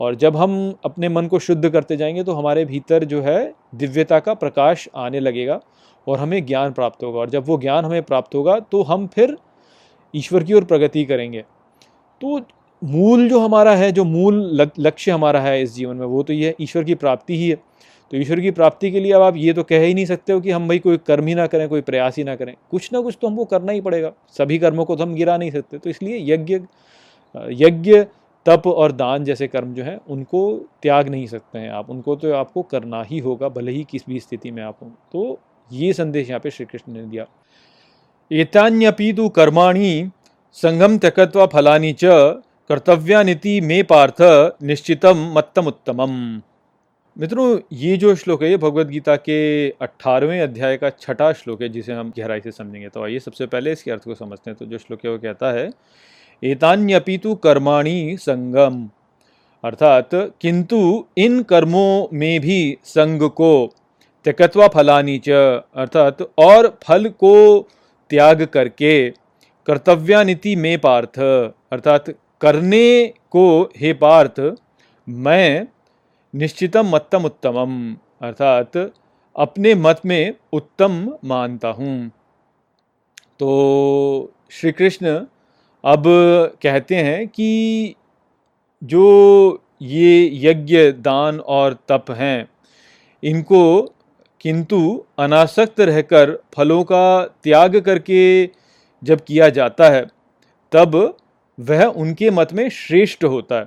[0.00, 4.18] और जब हम अपने मन को शुद्ध करते जाएँगे तो हमारे भीतर जो है दिव्यता
[4.18, 5.60] का प्रकाश आने लगेगा
[6.06, 9.36] और हमें ज्ञान प्राप्त होगा। और जब वो ज्ञान हमें प्राप्त होगा तो हम फिर
[10.14, 11.44] ईश्वर की ओर प्रगति करेंगे।
[12.20, 12.40] तो
[12.82, 16.54] मूल जो हमारा है, जो मूल लक्ष्य हमारा है इस जीवन में, वो तो ये
[16.60, 17.56] ईश्वर की प्राप्ति ही है।
[18.12, 20.40] तो ईश्वर की प्राप्ति के लिए अब आप ये तो कह ही नहीं सकते हो
[20.40, 23.00] कि हम भाई कोई कर्म ही ना करें, कोई प्रयास ही ना करें। कुछ ना
[23.00, 25.90] कुछ तो हमको करना ही पड़ेगा, सभी कर्मों को तो हम गिरा नहीं सकते। तो
[25.90, 26.60] इसलिए यज्ञ
[27.34, 28.02] यज्ञ,
[28.46, 30.40] तप और दान जैसे कर्म जो हैं, उनको
[30.82, 34.20] त्याग नहीं सकते हैं आप, उनको तो आपको करना ही होगा, भले ही किस भी
[34.20, 35.38] स्थिति में आप हों। तो
[35.70, 37.26] ये संदेश यहाँ पे श्री कृष्ण ने दिया।
[38.30, 40.10] एतान्यपि तो कर्माणी
[40.56, 42.04] संगम त्यक्त्वा फलानी च
[42.68, 44.16] कर्तव्यानिति मे पार्थ
[44.62, 46.42] निश्चितम मत्तम उत्तमम
[47.18, 51.68] मित्रों, ये जो श्लोक है, ये भगवत गीता के अट्ठारहवें अध्याय का छठा श्लोक है,
[51.68, 54.66] जिसे हम गहराई से समझेंगे। तो आइए सबसे पहले इसके अर्थ को समझते हैं। तो
[54.66, 55.70] जो श्लोक है, वो कहता है,
[56.44, 58.90] एतान्यपि तो कर्माणी संगम।
[59.64, 63.74] अर्थात किंतु इन कर्मों में भी संग को
[64.24, 65.30] त्यक्त्वा फलानी च।
[65.76, 67.60] अर्थात, और फल को
[68.10, 69.10] त्याग करके
[69.66, 71.18] कर्तव्यानिति में पार्थ।
[71.72, 72.04] अर्थात
[72.40, 74.40] करने को, हे पार्थ,
[75.08, 75.66] मैं
[76.34, 78.76] निश्चितम मत्तम उत्तमम, अर्थात
[79.36, 82.10] अपने मत में उत्तम मानता हूँ।
[83.38, 85.26] तो श्री कृष्ण
[85.84, 86.04] अब
[86.62, 87.94] कहते हैं कि
[88.82, 92.48] जो ये यज्ञ, दान और तप हैं,
[93.22, 93.94] इनको
[94.40, 98.50] किंतु अनासक्त रहकर फलों का त्याग करके
[99.02, 100.06] जब किया जाता है,
[100.72, 101.16] तब
[101.58, 103.64] वह उनके मत में श्रेष्ठ होता है।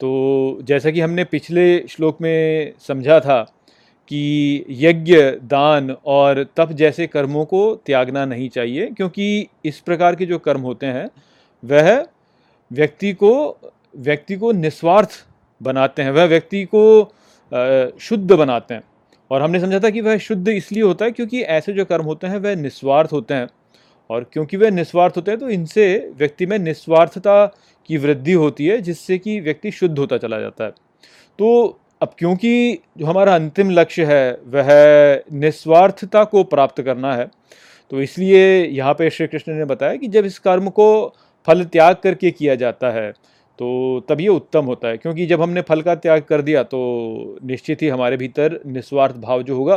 [0.00, 3.42] तो जैसा कि हमने पिछले श्लोक में समझा था
[4.10, 10.26] कि यज्ञ, दान और तप जैसे कर्मों को त्यागना नहीं चाहिए, क्योंकि इस प्रकार के
[10.26, 11.08] जो कर्म होते हैं,
[11.62, 12.06] वह
[12.70, 13.58] व्यक्ति को
[13.96, 15.24] व्यक्ति को निस्वार्थ
[15.60, 17.12] बनाते हैं, वह व्यक्ति को
[18.00, 18.82] शुद्ध बनाते हैं।
[19.30, 22.26] और हमने समझा था कि वह शुद्ध इसलिए होता है क्योंकि ऐसे जो कर्म होते
[22.26, 23.48] हैं, वह निस्वार्थ होते हैं।
[24.10, 25.86] और क्योंकि वह निस्वार्थ होते हैं तो इनसे
[26.18, 27.44] व्यक्ति में निस्वार्थता
[27.88, 30.70] की वृद्धि होती है, जिससे कि व्यक्ति शुद्ध होता चला जाता है।
[31.38, 34.68] तो अब क्योंकि जो हमारा अंतिम लक्ष्य है, वह
[35.34, 37.30] निस्वार्थता को प्राप्त करना है
[37.92, 40.86] तो इसलिए यहाँ पे श्री कृष्ण ने बताया कि जब इस कर्म को
[41.46, 43.10] फल त्याग करके किया जाता है
[43.58, 43.68] तो
[44.08, 46.78] तब ये उत्तम होता है। क्योंकि जब हमने फल का त्याग कर दिया तो
[47.44, 49.76] निश्चित ही हमारे भीतर निस्वार्थ भाव जो होगा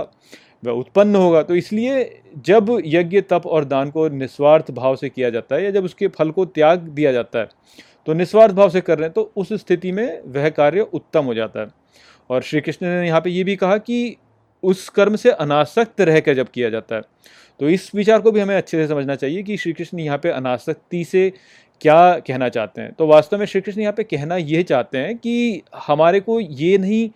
[0.63, 5.29] वह उत्पन्न होगा। तो इसलिए जब यज्ञ, तप और दान को निस्वार्थ भाव से किया
[5.29, 7.47] जाता है या जब उसके फल को त्याग दिया जाता है
[8.07, 11.33] तो निस्वार्थ भाव से कर रहे हैं तो उस स्थिति में वह कार्य उत्तम हो
[11.33, 11.67] जाता है।
[12.29, 14.17] और श्री कृष्ण ने यहाँ पे ये भी कहा कि
[14.63, 17.01] उस कर्म से अनासक्त रह कर जब किया जाता है
[17.59, 20.29] तो इस विचार को भी हमें अच्छे से समझना चाहिए कि श्री कृष्ण यहाँ पे
[20.29, 21.31] अनासक्ति से
[21.81, 25.17] क्या कहना चाहते हैं। तो वास्तव में श्री कृष्ण यहाँ पे कहना ये चाहते हैं
[25.17, 27.09] कि हमारे को ये नहीं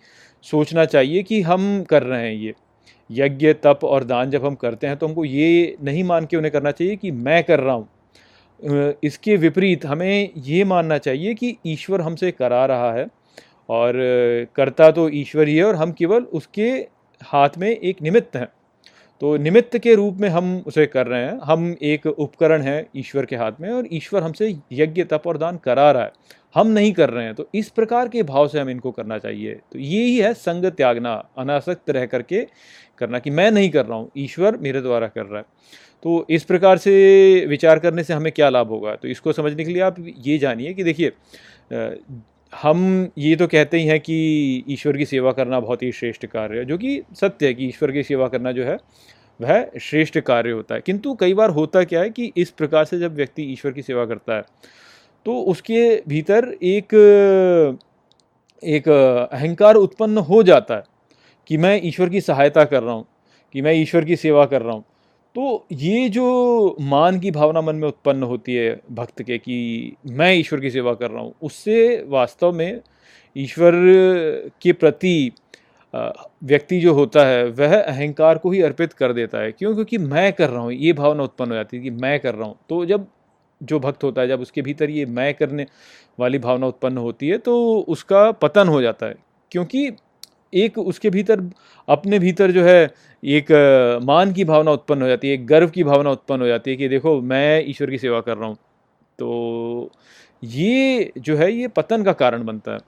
[0.44, 2.54] सोचना चाहिए कि हम कर रहे हैं ये।
[3.10, 6.52] यज्ञ, तप और दान जब हम करते हैं तो हमको ये नहीं मान के उन्हें
[6.52, 7.88] करना चाहिए कि मैं कर रहा हूँ।
[9.02, 13.06] इसके विपरीत हमें ये मानना चाहिए कि ईश्वर हमसे करा रहा है
[13.70, 13.92] और
[14.56, 16.70] करता तो ईश्वर ही है और हम केवल उसके
[17.20, 18.48] हाथ में एक निमित्त हैं।
[19.22, 23.26] तो निमित्त के रूप में हम उसे कर रहे हैं। हम एक उपकरण है ईश्वर
[23.26, 26.12] के हाथ में और ईश्वर हमसे यज्ञ, तप और दान करा रहा है।
[26.54, 29.54] हम नहीं कर रहे हैं तो इस प्रकार के भाव से हम इनको करना चाहिए।
[29.72, 32.46] तो ये ही है संग त्यागना अनासक्त रह करके
[32.98, 35.44] करना कि मैं नहीं कर रहा हूँ, ईश्वर मेरे द्वारा कर रहा है।
[36.02, 38.94] तो इस प्रकार से विचार करने से हमें क्या लाभ होगा?
[38.94, 41.12] तो इसको समझने के लिए आप ये जानिए कि देखिए
[42.52, 46.58] हम ये तो कहते ही हैं कि ईश्वर की सेवा करना बहुत ही श्रेष्ठ कार्य
[46.58, 48.76] है, जो कि सत्य है कि ईश्वर की सेवा करना जो है,
[49.40, 52.98] वह श्रेष्ठ कार्य होता है। किंतु कई बार होता क्या है कि इस प्रकार से
[52.98, 54.42] जब व्यक्ति ईश्वर की सेवा करता है
[55.26, 56.94] तो उसके भीतर एक
[58.62, 60.82] एक अहंकार उत्पन्न हो जाता है।
[61.48, 63.06] कि मैं ईश्वर की सहायता कर रहा हूँ,
[63.54, 64.84] कि मैं ईश्वर की सेवा कर रहा हूँ।
[65.34, 70.32] तो ये जो मान की भावना मन में उत्पन्न होती है भक्त के कि मैं
[70.34, 72.80] ईश्वर की सेवा कर रहा हूँ, उससे वास्तव में
[73.36, 73.72] ईश्वर
[74.62, 75.32] के प्रति
[75.94, 79.74] व्यक्ति जो होता है, वह अहंकार को ही अर्पित कर देता है। क्यों?
[79.74, 82.46] क्योंकि मैं कर रहा हूँ, ये भावना उत्पन्न हो जाती है कि मैं कर रहा
[82.46, 83.06] हूँ। तो जब
[83.60, 85.66] जो भक्त होता है, जब उसके भीतर ये मैं करने
[86.18, 87.54] वाली भावना उत्पन्न होती है तो
[87.88, 89.14] उसका पतन हो जाता है।
[89.52, 89.90] क्योंकि
[90.54, 91.40] एक उसके भीतर,
[91.88, 92.90] अपने भीतर जो है,
[93.22, 93.52] एक
[94.04, 96.76] मान की भावना उत्पन्न हो जाती है, एक गर्व की भावना उत्पन्न हो जाती है
[96.76, 98.56] कि देखो, मैं ईश्वर की सेवा कर रहा हूँ।
[99.18, 99.90] तो
[100.42, 102.78] ये जो है, ये पतन का कारण बनता है।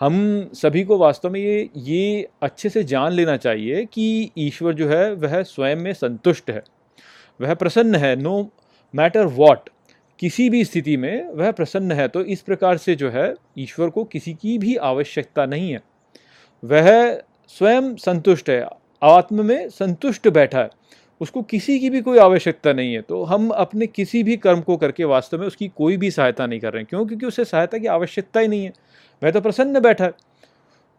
[0.00, 4.88] हम सभी को वास्तव में ये ये अच्छे से जान लेना चाहिए कि ईश्वर जो
[4.88, 6.62] है, वह स्वयं में संतुष्ट है।
[7.40, 8.50] वह प्रसन्न है नो
[8.94, 9.68] मैटर वॉट
[10.18, 14.04] किसी भी स्थिति में वह प्रसन्न है तो इस प्रकार से जो है, ईश्वर को
[14.04, 15.80] किसी की भी आवश्यकता नहीं है।
[16.62, 17.14] वह
[17.48, 18.66] स्वयं संतुष्ट है,
[19.02, 20.70] आत्म में संतुष्ट बैठा है।
[21.20, 24.76] उसको किसी की भी कोई आवश्यकता नहीं है। तो हम अपने किसी भी कर्म को
[24.76, 27.06] करके वास्तव में उसकी कोई भी सहायता नहीं कर रहे हैं। क्यों?
[27.06, 28.72] क्योंकि उसे सहायता की आवश्यकता ही नहीं है।
[29.22, 30.12] वह तो प्रसन्न बैठा है।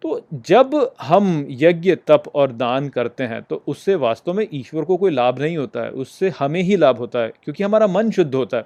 [0.02, 4.98] तो जब हम यज्ञ, तप और दान करते हैं तो उससे वास्तव में ईश्वर को
[4.98, 8.34] कोई लाभ नहीं होता है। उससे हमें ही लाभ होता है, क्योंकि हमारा मन शुद्ध
[8.36, 8.66] होता है।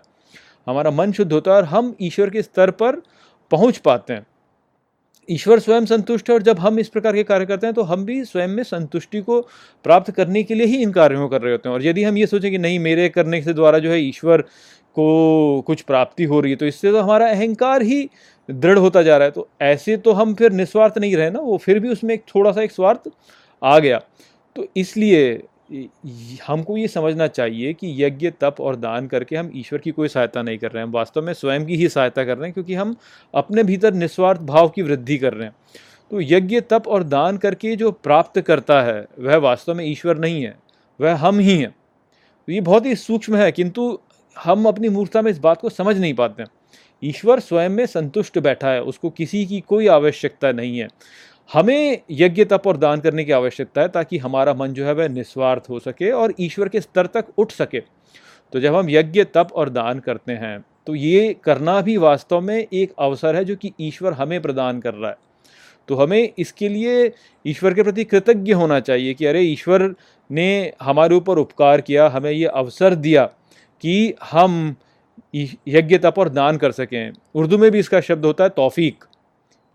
[0.67, 2.95] हमारा मन शुद्ध होता है और हम ईश्वर के स्तर पर
[3.51, 4.25] पहुँच पाते हैं।
[5.29, 8.05] ईश्वर स्वयं संतुष्ट है और जब हम इस प्रकार के कार्य करते हैं तो हम
[8.05, 9.39] भी स्वयं में संतुष्टि को
[9.85, 12.27] प्राप्त करने के लिए ही इन कार्यों कर रहे होते हैं। और यदि हम ये
[12.27, 14.41] सोचें कि नहीं, मेरे करने के द्वारा जो है ईश्वर
[14.95, 18.09] को कुछ प्राप्ति हो रही है तो इससे तो हमारा अहंकार ही
[18.49, 21.57] दृढ़ होता जा रहा है। तो ऐसे तो हम फिर निस्वार्थ नहीं रहे ना, वो
[21.57, 23.09] फिर भी उसमें एक थोड़ा सा एक स्वार्थ
[23.61, 24.01] आ गया।
[24.55, 25.33] तो इसलिए
[26.47, 30.41] हमको ये समझना चाहिए कि यज्ञ, तप और दान करके हम ईश्वर की कोई सहायता
[30.41, 32.73] नहीं कर रहे हैं। हम वास्तव में स्वयं की ही सहायता कर रहे हैं क्योंकि
[32.73, 32.95] हम
[33.33, 35.55] अपने भीतर निस्वार्थ भाव की वृद्धि कर रहे हैं।
[36.11, 40.43] तो यज्ञ, तप और दान करके जो प्राप्त करता है, वह वास्तव में ईश्वर नहीं
[40.43, 40.57] है,
[40.99, 43.99] वह हम ही हैं। तो ये बहुत ही सूक्ष्म है, किंतु
[44.35, 46.43] हम अपनी मूर्खता में इस बात को समझ नहीं पाते
[47.03, 50.87] ईश्वर स्वयं में संतुष्ट बैठा है, उसको किसी की कोई आवश्यकता नहीं है।
[51.53, 55.07] हमें यज्ञ तप और दान करने की आवश्यकता है ताकि हमारा मन जो है वह
[55.09, 57.79] निस्वार्थ हो सके और ईश्वर के स्तर तक उठ सके।
[58.53, 62.55] तो जब हम यज्ञ, तप और दान करते हैं तो ये करना भी वास्तव में
[62.57, 65.17] एक अवसर है जो कि ईश्वर हमें प्रदान कर रहा है।
[65.89, 67.11] तो हमें इसके लिए
[67.45, 69.93] ईश्वर के प्रति कृतज्ञ होना चाहिए कि अरे, ईश्वर
[70.29, 73.25] ने हमारे ऊपर उपकार किया, हमें ये अवसर दिया
[73.83, 74.75] कि हम
[75.35, 79.03] यज्ञ, तप और दान कर सकें। उर्दू में भी इसका शब्द होता है तौफीक।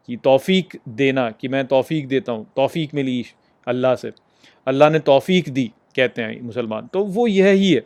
[0.09, 3.25] कि तौफीक देना, कि मैं तौफीक देता हूँ, तौफीक मिली
[3.66, 4.12] अल्लाह से।
[4.66, 7.85] अल्लाह ने तौफीक दी, कहते हैं मुसलमान। तो वो यह ही है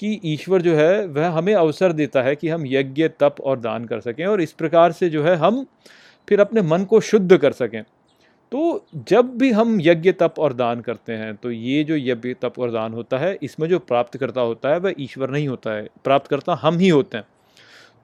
[0.00, 3.84] कि ईश्वर जो है, वह हमें अवसर देता है कि हम यज्ञ, तप और दान
[3.84, 5.66] कर सकें और इस प्रकार से जो है, हम
[6.28, 7.82] फिर अपने मन को शुद्ध कर सकें।
[8.52, 12.58] तो जब भी हम यज्ञ, तप और दान करते हैं तो ये जो यज्ञ, तप
[12.58, 15.88] और दान होता है, इसमें जो प्राप्त करता होता है, वह ईश्वर नहीं होता है।
[16.04, 17.24] प्राप्त करता हम ही होते हैं।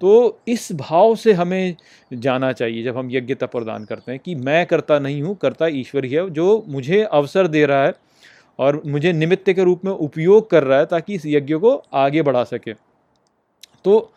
[0.00, 1.76] तो इस भाव से हमें
[2.12, 6.04] जाना चाहिए, जब हम यज्ञता प्रदान करते हैं कि मैं करता नहीं हूँ, करता ईश्वर
[6.04, 7.92] ही है, जो मुझे अवसर दे रहा है
[8.58, 12.22] और मुझे निमित्त के रूप में उपयोग कर रहा है ताकि इस यज्ञ को आगे
[12.22, 12.72] बढ़ा सके।
[13.84, 14.12] तो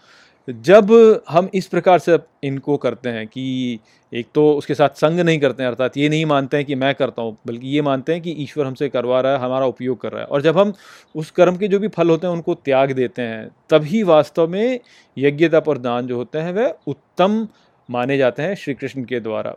[0.49, 3.79] जब हम इस प्रकार से इनको करते हैं कि
[4.13, 6.95] एक तो उसके साथ संग नहीं करते हैं, अर्थात ये नहीं मानते हैं कि मैं
[6.95, 10.11] करता हूँ, बल्कि ये मानते हैं कि ईश्वर हमसे करवा रहा है, हमारा उपयोग कर
[10.11, 10.73] रहा है। और जब हम
[11.15, 14.79] उस कर्म के जो भी फल होते हैं, उनको त्याग देते हैं, तभी वास्तव में
[15.17, 17.47] यज्ञता तप और दान जो होते हैं, वह उत्तम
[17.89, 19.55] माने जाते हैं श्री कृष्ण के द्वारा।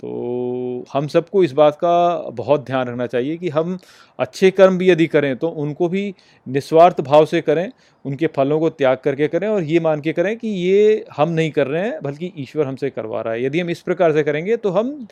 [0.00, 3.78] तो हम सबको इस बात का बहुत ध्यान रखना चाहिए कि हम
[4.18, 6.14] अच्छे कर्म भी यदि करें तो उनको भी
[6.46, 7.70] निस्वार्थ भाव से करें,
[8.04, 11.50] उनके फलों को त्याग करके करें और ये मान के करें कि ये हम नहीं
[11.50, 14.56] कर रहे हैं, बल्कि ईश्वर हमसे करवा रहा है। यदि हम इस प्रकार से करेंगे
[14.56, 15.06] तो हम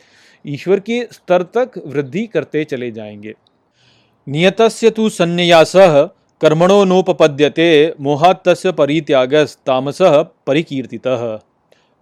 [0.45, 3.33] ईश्वर के स्तर तक वृद्धि करते चले जाएँगे।
[4.27, 5.73] नियतस्य तु संन्यास
[6.41, 7.93] कर्मणो नोपपद्यते
[8.71, 9.97] परित्यागस तामस
[10.47, 11.37] परिकीर्तितः।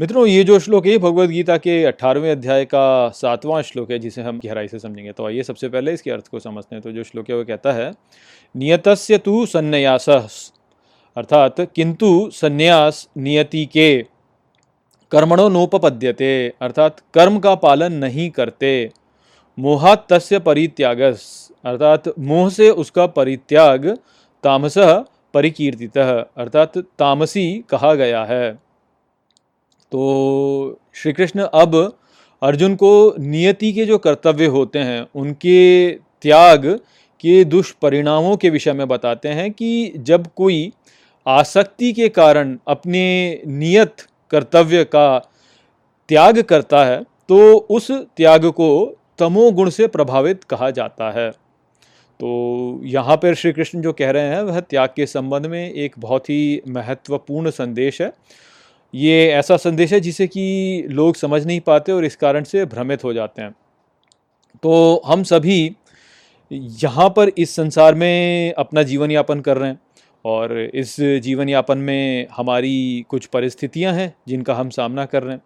[0.02, 4.22] मित्रों, ये जो श्लोक है भगवत गीता के अठारहवें अध्याय का सातवां श्लोक है, जिसे
[4.22, 7.04] हम गहराई से समझेंगे। तो आइए सबसे पहले इसके अर्थ को समझते हैं। तो जो
[7.04, 7.94] श्लोक है, वो कहता है,
[8.56, 10.06] नियतस्य तु संन्यास
[11.18, 14.06] अर्थात, किंतु संन्यास नियति के,
[15.12, 18.92] कर्मणों नोपपद्यते अर्थात, कर्म का पालन नहीं करते,
[19.60, 23.98] मोहात तस्य परित्यागस अर्थात, मोह से उसका परित्याग
[24.44, 24.74] तामस
[25.34, 25.98] परिकीर्तित
[26.38, 28.63] अर्थात, तामसी कहा गया है
[29.94, 31.76] तो श्री कृष्ण अब
[32.42, 36.66] अर्जुन को नियति के जो कर्तव्य होते हैं, उनके त्याग
[37.24, 40.72] के दुष्परिणामों के विषय में बताते हैं कि जब कोई
[41.26, 45.18] आसक्ति के कारण अपने नियत कर्तव्य का
[46.10, 47.38] त्याग करता है तो
[47.70, 48.70] उस त्याग को
[49.20, 54.42] तमोगुण से प्रभावित कहा जाता है। तो यहाँ पर श्री कृष्ण जो कह रहे हैं,
[54.42, 58.12] वह त्याग के संबंध में एक बहुत ही महत्वपूर्ण संदेश है।
[58.94, 63.04] ये ऐसा संदेश है जिसे कि लोग समझ नहीं पाते और इस कारण से भ्रमित
[63.04, 63.52] हो जाते हैं।
[64.64, 65.76] तो हम सभी
[66.52, 69.80] यहाँ पर इस संसार में अपना जीवन यापन कर रहे हैं
[70.26, 75.42] और इस जीवन यापन में हमारी कुछ परिस्थितियाँ हैं जिनका हम सामना कर रहे हैं।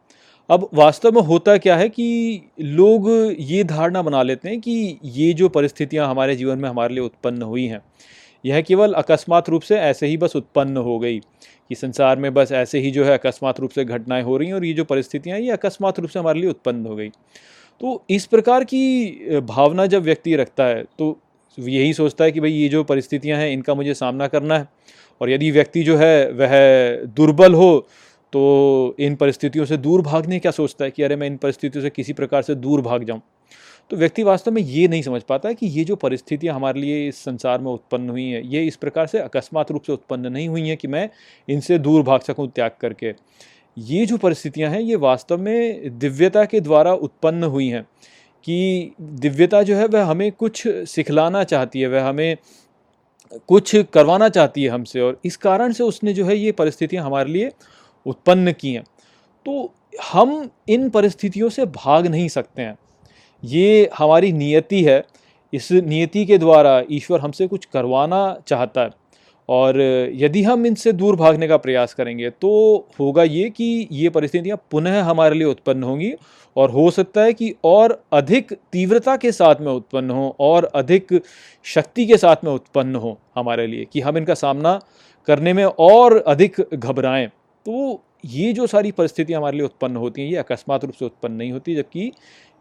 [0.49, 5.31] अब वास्तव में होता क्या है कि लोग ये धारणा बना लेते हैं कि ये
[5.33, 7.81] जो परिस्थितियाँ हमारे जीवन में हमारे लिए उत्पन्न हुई हैं,
[8.43, 11.19] यह केवल अकस्मात रूप से ऐसे ही बस उत्पन्न हो गई।
[11.69, 14.55] कि संसार में बस ऐसे ही जो है अकस्मात रूप से घटनाएँ हो रही हैं
[14.55, 17.09] और ये जो परिस्थितियाँ ये अकस्मात रूप से हमारे लिए उत्पन्न हो गई।
[17.81, 21.17] तो इस प्रकार की भावना जब व्यक्ति रखता है तो
[21.57, 24.67] यही सोचता है कि भाई ये जो परिस्थितियाँ हैं, इनका मुझे सामना करना है।
[25.21, 27.87] और यदि व्यक्ति जो है, वह दुर्बल हो
[28.33, 31.89] तो इन परिस्थितियों से दूर भागने क्या सोचता है कि अरे मैं इन परिस्थितियों से
[31.89, 33.21] किसी प्रकार से दूर भाग जाऊँ।
[33.91, 37.17] तो व्यक्ति वास्तव में ये नहीं समझ पाता कि ये जो परिस्थितियाँ हमारे लिए इस
[37.17, 40.67] संसार में उत्पन्न हुई हैं, ये इस प्रकार से अकस्मात रूप से उत्पन्न नहीं हुई
[40.67, 41.09] हैं कि मैं
[41.47, 43.13] इनसे दूर भाग सकूँ त्याग करके।
[43.77, 47.83] ये जो परिस्थितियाँ हैं, ये वास्तव में दिव्यता के द्वारा उत्पन्न हुई हैं
[48.43, 52.37] कि दिव्यता जो है, वह हमें कुछ सिखलाना चाहती है, वह हमें
[53.49, 57.31] कुछ करवाना चाहती है हमसे और इस कारण से उसने जो है, ये परिस्थितियाँ हमारे
[57.31, 57.51] लिए
[58.05, 58.83] उत्पन्न की हैं।
[59.45, 59.73] तो
[60.11, 62.77] हम इन परिस्थितियों से भाग नहीं सकते हैं।
[63.43, 65.03] ये हमारी नियति है।
[65.53, 68.89] इस नियति के द्वारा ईश्वर हमसे कुछ करवाना चाहता है।
[69.49, 69.79] और
[70.13, 72.49] यदि हम इनसे दूर भागने का प्रयास करेंगे तो
[72.99, 76.11] होगा ये कि ये परिस्थितियाँ पुनः हमारे लिए उत्पन्न होंगी
[76.55, 81.21] और हो सकता है कि और अधिक तीव्रता के साथ में उत्पन्न हो और अधिक
[81.65, 84.79] शक्ति के साथ में उत्पन्न हो हमारे लिए कि हम इनका सामना
[85.27, 90.29] करने में और अधिक घबराएँ। तो ये जो सारी परिस्थितियाँ हमारे लिए उत्पन्न होती हैं,
[90.29, 92.11] ये अकस्मात रूप से उत्पन्न नहीं होती, जबकि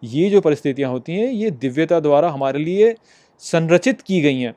[0.02, 2.94] ये जो परिस्थितियाँ होती हैं, ये दिव्यता द्वारा हमारे लिए
[3.42, 4.52] संरचित की गई हैं,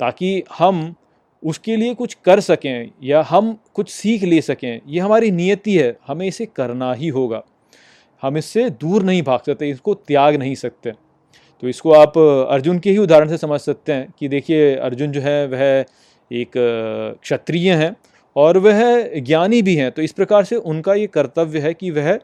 [0.00, 0.94] ताकि हम
[1.42, 5.96] उसके लिए कुछ कर सकें या हम कुछ सीख ले सकें। ये हमारी नियति है,
[6.06, 7.42] हमें इसे करना ही होगा।
[8.22, 10.92] हम इससे दूर नहीं भाग सकते, इसको त्याग नहीं सकते।
[11.62, 15.20] तो इसको आप अर्जुन के ही उदाहरण से समझ सकते हैं कि देखिए, अर्जुन जो
[15.20, 15.84] है, वह
[16.30, 16.52] एक
[17.22, 17.94] क्षत्रिय हैं
[18.36, 18.80] और वह
[19.20, 22.18] ज्ञानी भी हैं। तो इस प्रकार से उनका ये कर्तव्य है कि वह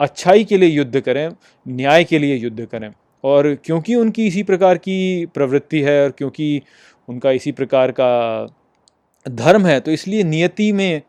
[0.00, 1.28] अच्छाई के लिए युद्ध करें,
[1.66, 2.92] न्याय के लिए युद्ध करें।
[3.24, 6.60] और क्योंकि उनकी इसी प्रकार की प्रवृत्ति है और क्योंकि
[7.08, 8.46] उनका इसी प्रकार का
[9.26, 11.02] धर्म है तो इसलिए नियति में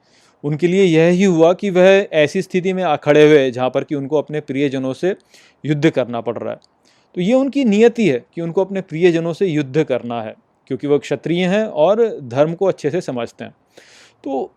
[0.43, 3.83] उनके लिए यह ही हुआ कि वह ऐसी स्थिति में आ खड़े हुए, जहाँ पर
[3.83, 5.15] कि उनको अपने प्रियजनों से
[5.63, 6.59] युद्ध करना पड़ रहा है।
[7.15, 10.35] तो ये उनकी नियति है कि उनको अपने प्रियजनों से युद्ध करना है,
[10.67, 13.53] क्योंकि वह क्षत्रिय हैं और धर्म को अच्छे से समझते हैं।
[14.23, 14.51] तो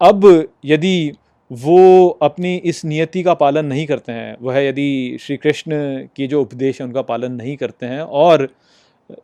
[0.00, 1.12] अब यदि
[1.50, 5.72] वो अपनी इस नियति का पालन नहीं करते हैं। वह यदि श्री कृष्ण
[6.16, 8.48] के जो उपदेश हैं, उनका पालन नहीं करते हैं और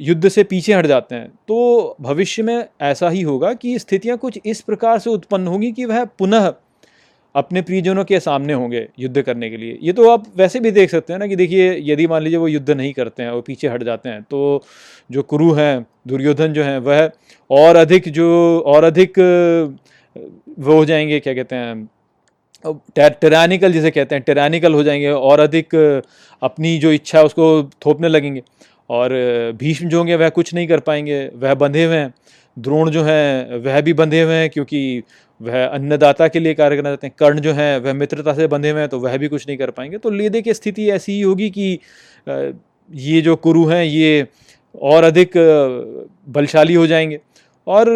[0.00, 4.38] युद्ध से पीछे हट जाते हैं तो भविष्य में ऐसा ही होगा कि स्थितियाँ कुछ
[4.46, 6.52] इस प्रकार से उत्पन्न होंगी कि वह पुनः
[7.34, 10.90] अपने प्रियजनों के सामने होंगे युद्ध करने के लिए। ये तो आप वैसे भी देख
[10.90, 13.68] सकते हैं ना कि देखिए, यदि मान लीजिए वो युद्ध नहीं करते हैं, वो पीछे
[13.68, 14.62] हट जाते हैं तो
[15.10, 17.10] जो कुरु हैं, दुर्योधन जो हैं, वह
[17.50, 18.28] और अधिक जो
[18.66, 19.18] और अधिक
[20.58, 21.88] वो हो जाएँगे, क्या कहते हैं
[22.64, 25.74] टेरानिकल जिसे कहते हैं टेरानिकल हो जाएँगे और अधिक
[26.42, 28.42] अपनी जो इच्छा है उसको थोपने लगेंगे।
[28.90, 29.12] और
[29.58, 32.12] भीष्म जो होंगे वह कुछ नहीं कर पाएँगे, वह बंधे हुए हैं।
[32.56, 35.02] द्रोण जो हैं, वह भी बंधे हुए हैं क्योंकि
[35.40, 38.70] वह अन्नदाता के लिए कार्य करना चाहते हैं। कर्ण जो हैं, वह मित्रता से बंधे
[38.70, 41.20] हुए हैं तो वह भी कुछ नहीं कर पाएँगे। तो लेदे की स्थिति ऐसी ही
[41.20, 41.78] होगी कि
[42.26, 44.26] ये जो कुरु हैं, ये
[44.82, 45.32] और अधिक
[46.28, 47.18] बलशाली हो जाएँगे।
[47.66, 47.88] और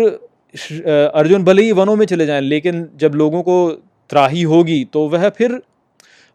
[1.14, 3.57] अर्जुन भले ही वनों में चले जाएँ, लेकिन जब लोगों को
[4.11, 5.61] त्राही होगी तो वह फिर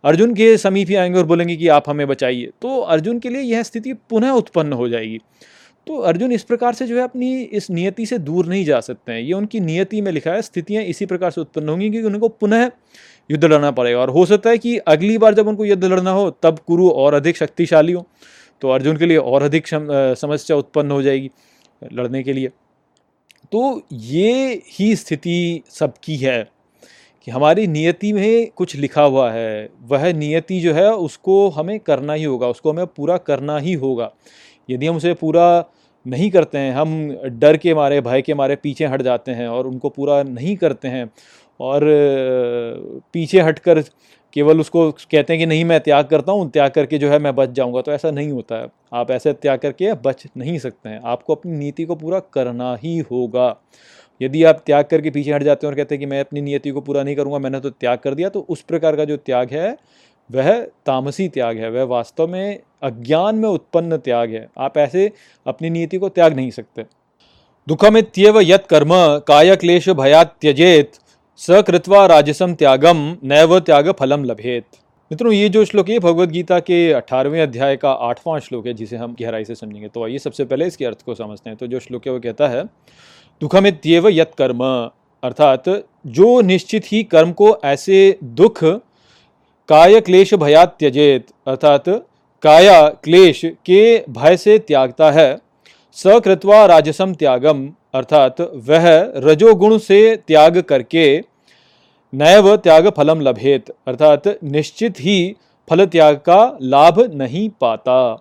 [0.04, 3.42] अर्जुन के समीप ही आएँगे और बोलेंगे कि आप हमें बचाइए। तो अर्जुन के लिए
[3.42, 5.20] यह स्थिति पुनः उत्पन्न हो जाएगी।
[5.88, 9.12] तो अर्जुन इस प्रकार से जो है अपनी इस नियति से दूर नहीं जा सकते
[9.12, 12.30] हैं। ये उनकी नियति में लिखा है, स्थितियाँ इसी प्रकार से उत्पन्न होंगी क्योंकि उनको
[12.30, 12.70] पुनः
[13.30, 16.30] युद्ध लड़ना पड़ेगा। और हो सकता है कि अगली बार जब उनको युद्ध लड़ना हो,
[16.44, 18.06] तब कुरु और अधिक शक्तिशाली हो
[18.62, 21.32] तो अर्जुन के लिए और अधिक समस्या उत्पन्न हो जाएगी
[21.94, 22.48] लड़ने के लिए।
[23.52, 26.55] तो ये ही स्थिति सबकी है।
[27.28, 32.14] कि हमारी नियति में कुछ लिखा हुआ है, वह नियति जो है उसको हमें करना
[32.14, 34.12] ही होगा, उसको हमें पूरा करना ही होगा।
[34.70, 35.66] यदि हम उसे पूरा
[36.06, 39.68] नहीं करते हैं, हम डर के मारे, भय के मारे पीछे हट जाते हैं और
[39.68, 41.10] उनको पूरा नहीं करते हैं
[41.60, 41.82] और
[43.14, 43.82] पीछे हटकर
[44.34, 47.36] केवल उसको कहते हैं कि नहीं, मैं त्याग करता हूँ, त्याग करके जो है मैं
[47.36, 51.02] बच जाऊँगा तो ऐसा नहीं होता है। आप ऐसे त्याग करके बच नहीं सकते हैं।
[51.06, 53.50] आपको अपनी नीति को पूरा करना ही होगा।
[54.22, 56.72] यदि आप त्याग करके पीछे हट जाते हैं और कहते हैं कि मैं अपनी नियति
[56.72, 59.52] को पूरा नहीं करूँगा, मैंने तो त्याग कर दिया तो उस प्रकार का जो त्याग
[59.52, 59.78] है,
[60.30, 65.12] वह तामसी त्याग है, वह वास्तव में अज्ञान में उत्पन्न त्याग है। आप ऐसे
[65.46, 66.86] अपनी नियति को त्याग नहीं सकते।
[67.68, 68.90] दुखमित्यव यत कर्म
[69.28, 70.92] काय क्लेश भयात त्यजेत
[71.40, 74.66] सकृत्वा राजसम त्यागम नैव त्याग फलम लभेत।
[75.12, 78.98] मित्रों, ये जो श्लोक है भगवत गीता के अठारहवें अध्याय का आठवां श्लोक है, जिसे
[78.98, 81.80] हम गहराई से समझेंगे। तो आइए सबसे पहले इसके अर्थ को समझते हैं। तो जो
[81.80, 82.64] श्लोक है, वो कहता है
[83.42, 84.90] दुखमित्यव यत कर्म।
[85.24, 85.64] अर्थात,
[86.08, 88.60] जो निश्चित ही कर्म को ऐसे दुख,
[89.70, 91.84] काय क्लेश भया त्यजेत। अर्थात,
[92.42, 95.38] काया क्लेश के भय से त्यागता है।
[95.94, 101.22] सकृत्वा राजसम त्यागम। अर्थात, वह रजोगुण से त्याग करके
[102.14, 105.36] नैव त्याग फलम लभेत। अर्थात, निश्चित ही
[105.70, 108.20] फल त्याग का लाभ नहीं पाता।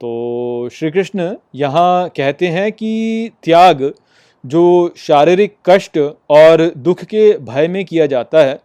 [0.00, 3.94] तो श्री कृष्ण यहाँ कहते हैं कि त्याग
[4.46, 5.98] जो शारीरिक कष्ट
[6.30, 8.60] और दुख के भय में किया जाता है,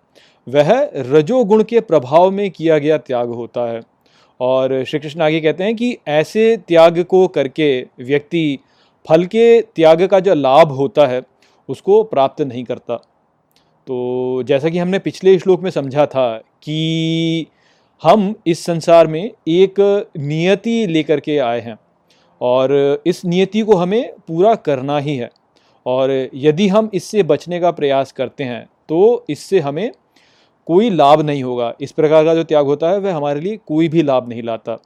[0.50, 3.82] वह रजोगुण के प्रभाव में किया गया त्याग होता है।
[4.42, 8.60] और श्री कृष्ण आगे कहते हैं कि ऐसे त्याग को करके व्यक्ति
[9.10, 11.22] फल के त्याग का जो लाभ होता है,
[11.70, 12.96] उसको प्राप्त नहीं करता।
[13.88, 17.48] तो जैसा कि हमने पिछले श्लोक में समझा था कि
[18.04, 21.78] हम इस संसार में एक नियति लेकर के आए हैं
[22.42, 25.30] और इस नियति को हमें पूरा करना ही है।
[25.90, 29.92] और यदि हम इससे बचने का प्रयास करते हैं तो इससे हमें
[30.68, 33.88] कोई लाभ नहीं होगा। इस प्रकार का जो त्याग होता है, वह हमारे लिए कोई
[33.90, 34.78] भी लाभ नहीं लाता।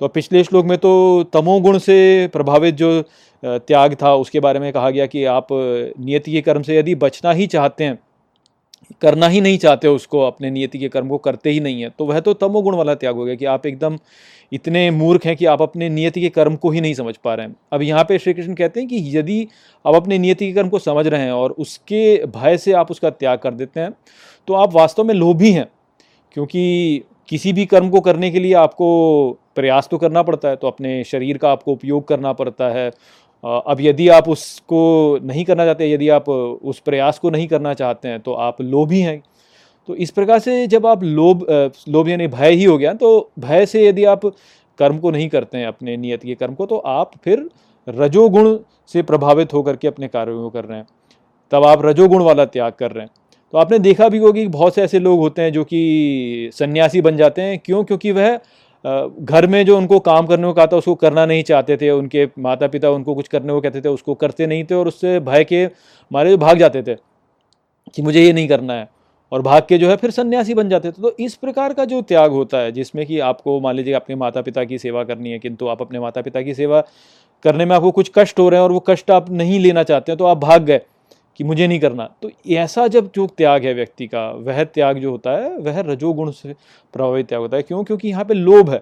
[0.00, 3.02] तो पिछले श्लोक में तो तमोगुण से प्रभावित जो
[3.42, 7.32] त्याग था, उसके बारे में कहा गया कि आप नियति के कर्म से यदि बचना
[7.32, 7.98] ही चाहते हैं,
[9.02, 12.04] करना ही नहीं चाहते उसको, अपने नियति के कर्म को करते ही नहीं है तो
[12.06, 13.98] वह तो तमोगुण वाला त्याग हो गया कि आप एकदम
[14.52, 17.46] इतने मूर्ख हैं कि आप अपने नियति के कर्म को ही नहीं समझ पा रहे
[17.46, 19.46] हैं। अब यहाँ पे श्री कृष्ण कहते हैं कि यदि
[19.84, 23.10] आप अपने नियति के कर्म को समझ रहे हैं और उसके भय से आप उसका
[23.12, 23.92] त्याग कर देते हैं
[24.48, 25.66] तो आप वास्तव में लोभी हैं,
[26.36, 28.88] क्योंकि किसी भी कर्म को करने के लिए आपको
[29.56, 32.90] प्रयास तो करना पड़ता है तो अपने शरीर का आपको उपयोग करना पड़ता है।
[33.44, 38.08] अब यदि आप उसको नहीं करना चाहते, यदि आप उस प्रयास को नहीं करना चाहते
[38.08, 39.20] हैं तो आप लोभी हैं।
[39.88, 41.46] तो इस प्रकार से जब आप लोभ
[41.88, 44.26] लोभ यानी भय ही हो गया तो भय से यदि आप
[44.78, 47.48] कर्म को नहीं करते हैं, अपने नियत के कर्म को तो आप फिर
[47.86, 48.56] रजोगुण
[48.92, 50.86] से प्रभावित होकर के अपने कार्यों को कर रहे हैं।
[51.52, 53.10] तब आप रजोगुण वाला त्याग कर रहे हैं।
[53.52, 57.16] तो आपने देखा भी होगी बहुत से ऐसे लोग होते हैं जो कि सन्यासी बन
[57.16, 57.84] जाते हैं। क्यों?
[57.84, 58.38] क्योंकि वह
[59.20, 62.26] घर में जो उनको काम करने को कहा था, उसको करना नहीं चाहते थे। उनके
[62.38, 65.44] माता पिता उनको कुछ करने को कहते थे, उसको करते नहीं थे और उससे भय
[65.44, 65.64] के
[66.10, 66.94] मारे जो भाग जाते थे
[67.94, 68.88] कि मुझे ये नहीं करना है।
[69.32, 72.00] और भाग के जो है फिर सन्यासी बन जाते थे तो इस प्रकार का जो
[72.02, 75.38] त्याग होता है, जिसमें कि आपको मान लीजिए अपने माता पिता की सेवा करनी है,
[75.38, 76.80] किंतु आप अपने माता पिता की सेवा
[77.44, 80.12] करने में आपको कुछ कष्ट हो रहे हैं और वो कष्ट आप नहीं लेना चाहते
[80.12, 80.80] हैं तो आप भाग गए
[81.40, 85.10] कि मुझे नहीं करना। तो ऐसा जब जो त्याग है व्यक्ति का, वह त्याग जो
[85.10, 86.52] होता है, वह रजोगुण से
[86.94, 87.82] प्रभावित त्याग होता है। क्यों?
[87.84, 88.80] क्योंकि यहाँ पे लोभ है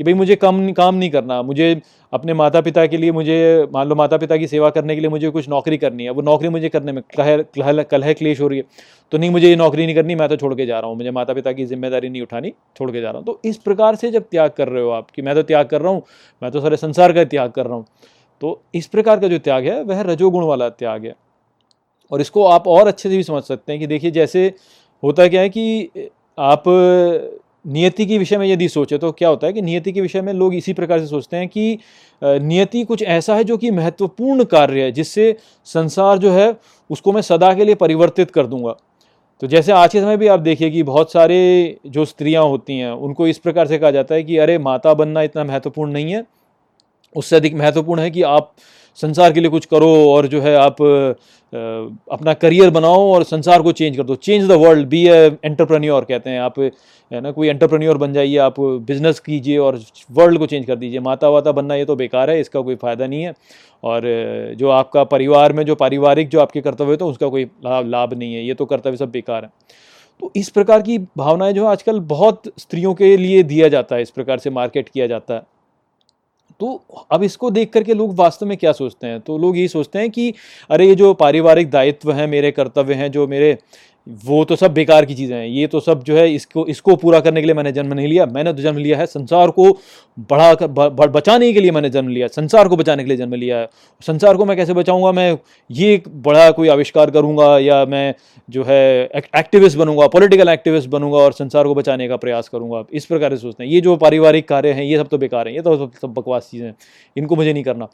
[0.00, 1.80] कि भाई मुझे कम, काम नहीं करना, मुझे
[2.12, 5.10] अपने माता पिता के लिए मुझे, मान लो माता पिता की सेवा करने के लिए
[5.10, 8.58] मुझे कुछ नौकरी करनी है, वो नौकरी मुझे करने में कलह कलह क्लेश हो रही
[8.58, 8.64] है
[9.12, 11.10] तो नहीं मुझे ये नौकरी नहीं करनी, मैं तो छोड़ के जा रहा हूँ, मुझे
[11.12, 14.10] माता पिता की ज़िम्मेदारी नहीं उठानी, छोड़ के जा रहा हूँ। तो इस प्रकार से
[14.10, 16.02] जब त्याग कर रहे हो आप कि मैं तो त्याग कर रहा हूँ,
[16.42, 17.86] मैं तो सारे संसार का त्याग कर रहा हूँ
[18.42, 21.14] तो इस प्रकार का जो त्याग है, वह रजोगुण वाला त्याग है।
[22.12, 24.46] और इसको आप और अच्छे से भी समझ सकते हैं कि देखिए जैसे
[25.02, 26.62] होता क्या है कि आप
[27.68, 30.32] नियति के विषय में यदि सोचे तो क्या होता है कि नियति के विषय में
[30.32, 31.78] लोग इसी प्रकार से सोचते हैं कि
[32.24, 36.56] नियति कुछ ऐसा है जो कि महत्वपूर्ण कार्य है, जिससे संसार जो है,
[36.90, 38.76] उसको मैं सदा के लिए परिवर्तित कर दूँगा।
[39.40, 42.90] तो जैसे आज के समय भी आप देखिए कि बहुत सारे जो स्त्रियाँ होती हैं,
[42.90, 46.24] उनको इस प्रकार से कहा जाता है कि, अरे, माता बनना इतना महत्वपूर्ण नहीं है।
[47.16, 48.52] उससे अधिक महत्वपूर्ण है कि आप
[48.98, 50.82] संसार के लिए कुछ करो और जो है आप
[52.12, 56.04] अपना करियर बनाओ और संसार को चेंज कर दो। Change the world be a entrepreneur
[56.04, 59.80] कहते हैं। आप, है ना, कोई एंटरप्रेन्योर बन जाइए, आप बिज़नेस कीजिए और
[60.10, 63.06] वर्ल्ड को चेंज कर दीजिए। माता वाता बनना ये तो बेकार है, इसका कोई फ़ायदा
[63.06, 63.34] नहीं है।
[63.82, 64.02] और
[64.58, 68.46] जो आपका परिवार में जो पारिवारिक जो आपके कर्तव्य तो उसका कोई लाभ नहीं है।
[68.46, 69.50] ये तो कर्तव्य सब बेकार है।
[70.20, 74.10] तो इस प्रकार की भावनाएँ जो आजकल बहुत स्त्रियों के लिए दिया जाता है, इस
[74.10, 75.42] प्रकार से मार्केट किया जाता है।
[76.60, 79.20] तो अब इसको देख करके लोग वास्तव में क्या सोचते हैं?
[79.20, 80.34] तो लोग यही सोचते हैं कि
[80.70, 83.58] अरे, ये जो पारिवारिक दायित्व हैं, मेरे कर्तव्य हैं, जो मेरे
[84.08, 87.20] वो तो सब बेकार की चीज़ें हैं। ये तो सब जो है इसको इसको पूरा
[87.20, 89.70] करने के लिए मैंने जन्म नहीं लिया। मैंने तो जन्म लिया है संसार को
[90.30, 93.58] बढ़ा कर बचाने के लिए मैंने जन्म लिया संसार को बचाने के लिए जन्म लिया
[93.58, 93.68] है।
[94.02, 95.12] संसार को मैं कैसे बचाऊँगा?
[95.12, 95.38] मैं
[95.70, 98.14] ये बड़ा कोई आविष्कार करूँगा या मैं
[98.48, 99.04] जो है
[99.36, 103.36] एक्टिविस्ट बनूँगा पॉलिटिकल एक्टिविस्ट बनूँगा और संसार को बचाने का प्रयास करूँगा। इस प्रकार से
[103.36, 106.14] सोचते हैं। ये जो पारिवारिक कार्य हैं, ये सब तो बेकार हैं। ये तो सब
[106.14, 106.74] बकवास चीज़ें हैं।
[107.16, 107.88] इनको मुझे नहीं करना।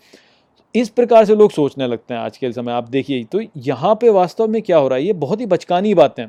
[0.74, 4.08] इस प्रकार से लोग सोचने लगते हैं आज के समय, आप देखिए। तो यहाँ पे
[4.10, 5.04] वास्तव में क्या हो रहा है?
[5.04, 6.24] ये बहुत ही बचकानी बातें।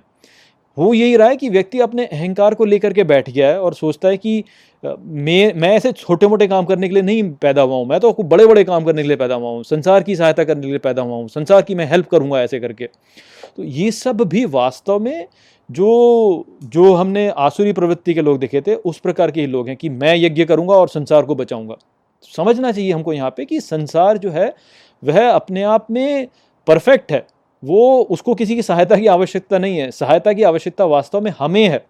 [0.77, 3.73] हो यही रहा है कि व्यक्ति अपने अहंकार को लेकर के बैठ गया है और
[3.73, 4.43] सोचता है कि
[4.83, 8.09] मैं मैं ऐसे छोटे मोटे काम करने के लिए नहीं पैदा हुआ हूँ। मैं तो
[8.09, 10.67] आपको बड़े बड़े काम करने के लिए पैदा हुआ हूँ। संसार की सहायता करने के
[10.67, 12.85] लिए पैदा हुआ हूँ। संसार की मैं हेल्प करूँगा ऐसे करके।
[13.57, 15.27] तो ये सब भी वास्तव में
[15.69, 19.77] जो जो हमने आसुरी प्रवृत्ति के लोग देखे थे, उस प्रकार के ही लोग हैं
[19.77, 21.75] कि मैं यज्ञ करूँगा और संसार को बचाऊँगा।
[22.36, 24.55] समझना चाहिए हमको यहाँ पे कि संसार जो है,
[25.03, 26.28] वह अपने आप में
[26.67, 27.28] परफेक्ट है।
[27.63, 31.69] वो उसको किसी की सहायता की आवश्यकता नहीं है। सहायता की आवश्यकता वास्तव में हमें
[31.69, 31.86] है।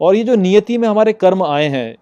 [0.00, 1.96] और ये जो नियति में हमारे कर्म आए हैं,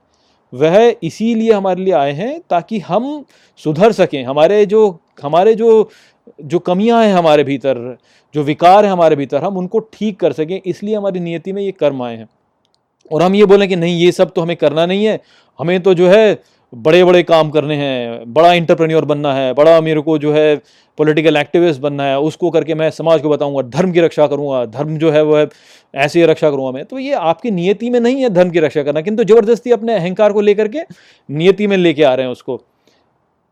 [0.55, 3.25] वह इसीलिए हमारे लिए आए हैं ताकि हम
[3.57, 5.91] सुधर सकें। हमारे जो हमारे जो
[6.45, 7.99] जो कमियाँ हैं हमारे भीतर,
[8.35, 11.73] जो विकार है हमारे भीतर, हम उनको ठीक कर सकें। इसलिए हमारी नियति में ये
[11.73, 12.29] कर्म आए हैं।
[13.13, 15.21] और हम ये बोलें कि नहीं, ये सब तो हमें करना नहीं है।
[15.59, 16.35] हमें तो जो है
[16.73, 20.57] बड़े बड़े काम करने हैं, बड़ा इंटरप्रेन्योर बनना है, बड़ा मेरे को जो है
[20.99, 24.97] पॉलिटिकल एक्टिविस्ट बनना है, उसको करके मैं समाज को बताऊँगा, धर्म की रक्षा करूँगा, धर्म
[24.99, 25.49] जो है वो है,
[25.95, 29.01] ऐसे रक्षा करूँगा मैं। तो ये आपकी नियति में नहीं है धर्म की रक्षा करना,
[29.01, 30.83] किंतु ज़बरदस्ती अपने अहंकार को लेकर के
[31.29, 32.61] नियति में लेके आ रहे हैं उसको।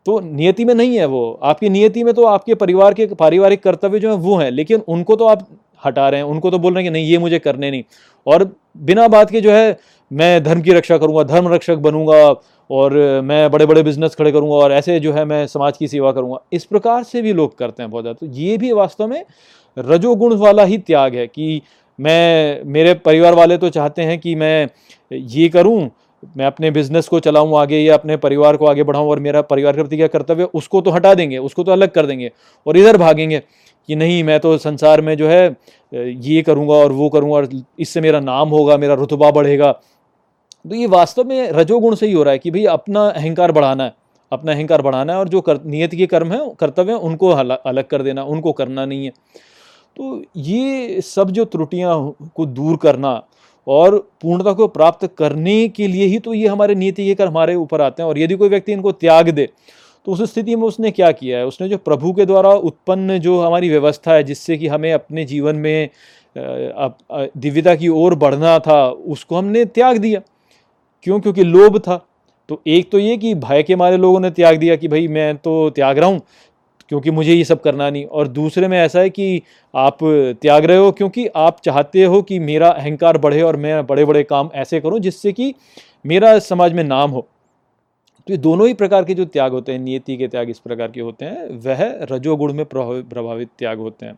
[0.07, 3.99] तो नियति में नहीं है वो। आपकी नियति में तो आपके परिवार के, पारिवारिक कर्तव्य
[3.99, 5.47] जो है वो हैं, लेकिन उनको तो आप
[5.85, 7.83] हटा रहे हैं, उनको तो बोल रहे हैं कि नहीं, ये मुझे करने नहीं।
[8.27, 9.77] और बिना बात के जो है,
[10.11, 12.35] मैं धर्म की रक्षा करूँगा, धर्म रक्षक बनूँगा
[12.71, 16.13] और मैं बड़े बड़े बिज़नेस खड़े करूँगा और ऐसे जो है मैं समाज की सेवा
[16.13, 19.25] करूँगा। इस प्रकार से भी लोग करते हैं बहुत ज़्यादा। तो ये भी वास्तव में
[19.77, 21.63] रजोगुण वाला ही त्याग है कि
[21.99, 24.69] मैं, मेरे परिवार वाले तो चाहते हैं कि मैं
[25.11, 25.91] ये करूँ,
[26.37, 29.77] मैं अपने बिज़नेस को चलाऊं आगे या अपने परिवार को आगे बढ़ाऊं और मेरा परिवार
[29.77, 32.31] के प्रति क्या कर्तव्य उसको तो हटा देंगे, उसको तो अलग कर देंगे
[32.67, 33.43] और इधर भागेंगे
[33.89, 35.57] कि नहीं, मैं तो संसार में जो है
[35.93, 37.49] ये करूँगा और वो करूँगा और
[37.79, 39.71] इससे मेरा नाम होगा, मेरा रुतबा बढ़ेगा।
[40.65, 43.85] तो ये वास्तव में रजोगुण से ही हो रहा है कि भाई अपना अहंकार बढ़ाना
[43.85, 43.95] है,
[44.33, 47.85] अपना अहंकार बढ़ाना है और जो कर, नियत के कर्म है, कर्तव्य हैं, उनको अलग
[47.85, 49.13] कर देना, उनको करना नहीं है।
[49.97, 53.23] तो ये सब जो त्रुटियाँ को दूर करना
[53.67, 57.55] और पूर्णता को प्राप्त करने के लिए ही तो ये हमारे नीति के कर हमारे
[57.55, 59.49] ऊपर आते हैं और यदि कोई व्यक्ति इनको त्याग दे
[60.07, 61.47] तो उस स्थिति में उसने क्या किया है?
[61.47, 65.57] उसने जो प्रभु के द्वारा उत्पन्न जो हमारी व्यवस्था है, जिससे कि हमें अपने जीवन
[65.57, 65.89] में
[66.37, 70.21] दिव्यता की ओर बढ़ना था, उसको हमने त्याग दिया।
[71.05, 71.21] क्यों?
[71.21, 72.05] क्योंकि लोभ था।
[72.49, 75.37] तो एक तो ये कि भय के मारे लोगों ने त्याग दिया कि भाई मैं
[75.37, 76.21] तो त्याग रहा हूँ,
[76.91, 79.43] क्योंकि मुझे ये सब करना नहीं। और दूसरे में ऐसा है कि
[79.75, 84.05] आप त्याग रहे हो क्योंकि आप चाहते हो कि मेरा अहंकार बढ़े और मैं बड़े
[84.05, 85.55] बड़े काम ऐसे करूँ जिससे कि
[86.05, 87.27] मेरा समाज में नाम हो।
[88.27, 90.91] तो ये दोनों ही प्रकार के जो त्याग होते हैं, नियति के त्याग इस प्रकार
[90.91, 94.17] के होते हैं, वह रजोगुण में प्रभावित त्याग होते हैं।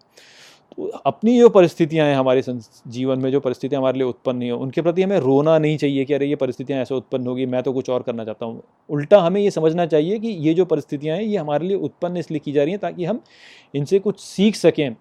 [1.06, 4.82] अपनी जो परिस्थितियाँ हैं हमारे जीवन में, जो परिस्थितियाँ हमारे लिए उत्पन्न नहीं हो, उनके
[4.82, 7.90] प्रति हमें रोना नहीं चाहिए कि अरे ये परिस्थितियाँ ऐसे उत्पन्न होगी, मैं तो कुछ
[7.90, 11.36] और करना चाहता हूँ। उल्टा हमें ये समझना चाहिए कि ये जो परिस्थितियाँ हैं, ये
[11.36, 13.20] हमारे लिए उत्पन्न इसलिए की जा रही हैं ताकि हम
[13.74, 14.94] इनसे कुछ सीख सकें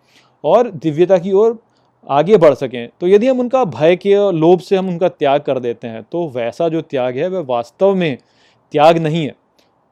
[0.43, 1.59] और दिव्यता की ओर
[2.07, 5.59] आगे बढ़ सकें। तो यदि हम उनका भय के लोभ से हम उनका त्याग कर
[5.59, 8.17] देते हैं तो वैसा जो त्याग है, वह वास्तव में
[8.73, 9.35] त्याग नहीं है।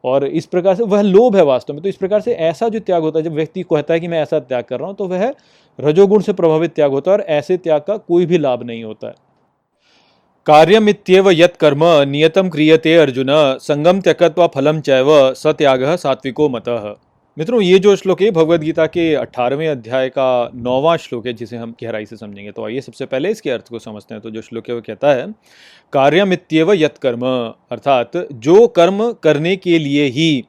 [0.04, 2.80] और इस प्रकार से वह लोभ है वास्तव में। तो इस प्रकार से ऐसा जो
[2.80, 5.06] त्याग होता है, जब व्यक्ति कहता है कि मैं ऐसा त्याग कर रहा हूँ तो
[5.08, 5.32] वह
[5.78, 9.08] रजोगुण से प्रभावित त्याग होता है और ऐसे त्याग का कोई भी लाभ नहीं होता
[9.08, 9.14] है।
[10.46, 13.28] कार्यमित्येव यत् कर्म नियतम क्रियते अर्जुन,
[13.60, 16.94] संगम त्यक्त्वा फलम चैव सत्याग सात्विको मतः।
[17.36, 21.56] मित्रों, ये जो श्लोक है भगवद गीता के अठारहवें अध्याय का नौवां श्लोक है, जिसे
[21.56, 24.42] हम गहराई से समझेंगे। तो आइए सबसे पहले इसके अर्थ को समझते हैं। तो जो
[24.42, 25.26] श्लोक है, वो कहता है,
[25.92, 27.26] कार्यमित्यव यत कर्म
[27.72, 30.44] अर्थात जो कर्म करने के लिए ही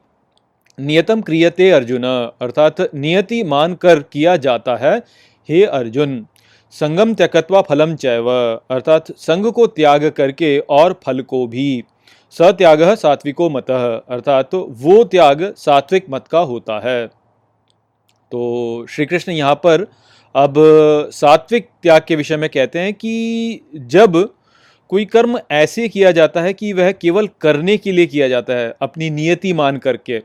[0.78, 2.04] नियतम क्रियते अर्जुन,
[2.40, 4.96] अर्थात नियति मान कर किया जाता है,
[5.48, 6.24] हे अर्जुन।
[6.74, 8.28] संगम त्यक्त्वा फलम चैव,
[8.70, 11.82] अर्थात संग को त्याग करके और फल को भी।
[12.34, 19.32] सत्याग सात्विको मत, अर्थात तो वो त्याग सात्विक मत का होता है। तो श्री कृष्ण
[19.32, 19.86] यहाँ पर
[20.34, 20.54] अब
[21.12, 24.16] सात्विक त्याग के विषय में कहते हैं कि जब
[24.90, 28.74] कोई कर्म ऐसे किया जाता है कि वह केवल करने के लिए किया जाता है,
[28.82, 30.22] अपनी नियति मान करके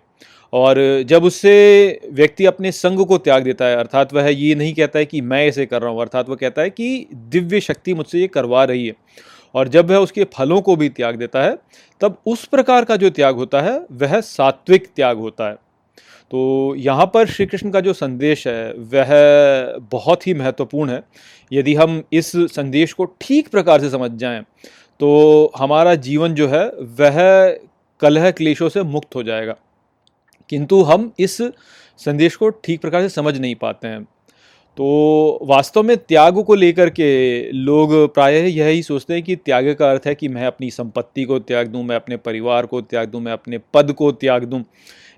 [0.53, 0.77] और
[1.07, 5.05] जब उससे व्यक्ति अपने संग को त्याग देता है, अर्थात वह ये नहीं कहता है
[5.05, 8.27] कि मैं ऐसे कर रहा हूँ, अर्थात वह कहता है कि दिव्य शक्ति मुझसे ये
[8.27, 8.93] करवा रही है।
[9.55, 11.57] और जब वह उसके फलों को भी त्याग देता है,
[12.01, 15.55] तब उस प्रकार का जो त्याग होता है, वह सात्विक त्याग होता है।
[16.31, 21.03] तो यहाँ पर श्री कृष्ण का जो संदेश है, वह बहुत ही महत्वपूर्ण है।
[21.51, 24.43] यदि हम इस संदेश को ठीक प्रकार से समझ जाएँ
[24.99, 27.57] तो हमारा जीवन जो है, वह
[28.01, 29.55] कलह क्लेशों से मुक्त हो जाएगा।
[30.49, 31.37] किंतु हम इस
[31.97, 34.03] संदेश को ठीक प्रकार से समझ नहीं पाते हैं।
[34.77, 39.91] तो वास्तव में त्याग को लेकर के लोग प्रायः यही सोचते हैं कि त्याग का
[39.91, 43.21] अर्थ है कि मैं अपनी संपत्ति को त्याग दूँ, मैं अपने परिवार को त्याग दूँ,
[43.21, 44.63] मैं अपने पद को त्याग दूँ।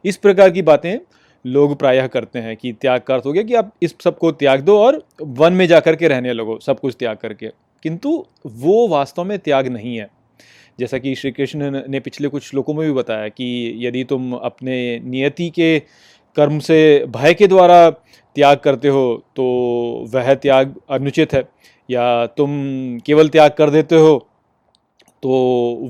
[0.05, 0.99] इस प्रकार की बातें
[1.45, 4.61] लोग प्रायः करते हैं कि त्याग का अर्थ हो गया कि आप इस सबको त्याग
[4.61, 7.47] दो और वन में जा कर के रहने लगो, सब कुछ त्याग करके।
[7.83, 10.18] किंतु वो वास्तव में त्याग नहीं है।
[10.79, 14.77] जैसा कि श्री कृष्ण ने पिछले कुछ श्लोकों में भी बताया कि यदि तुम अपने
[14.99, 15.77] नियति के
[16.37, 19.01] कर्म से भय के द्वारा त्याग करते हो
[19.35, 19.43] तो
[20.13, 21.43] वह त्याग अनुचित है।
[21.89, 22.49] या तुम
[23.05, 24.17] केवल त्याग कर देते हो
[25.23, 25.29] तो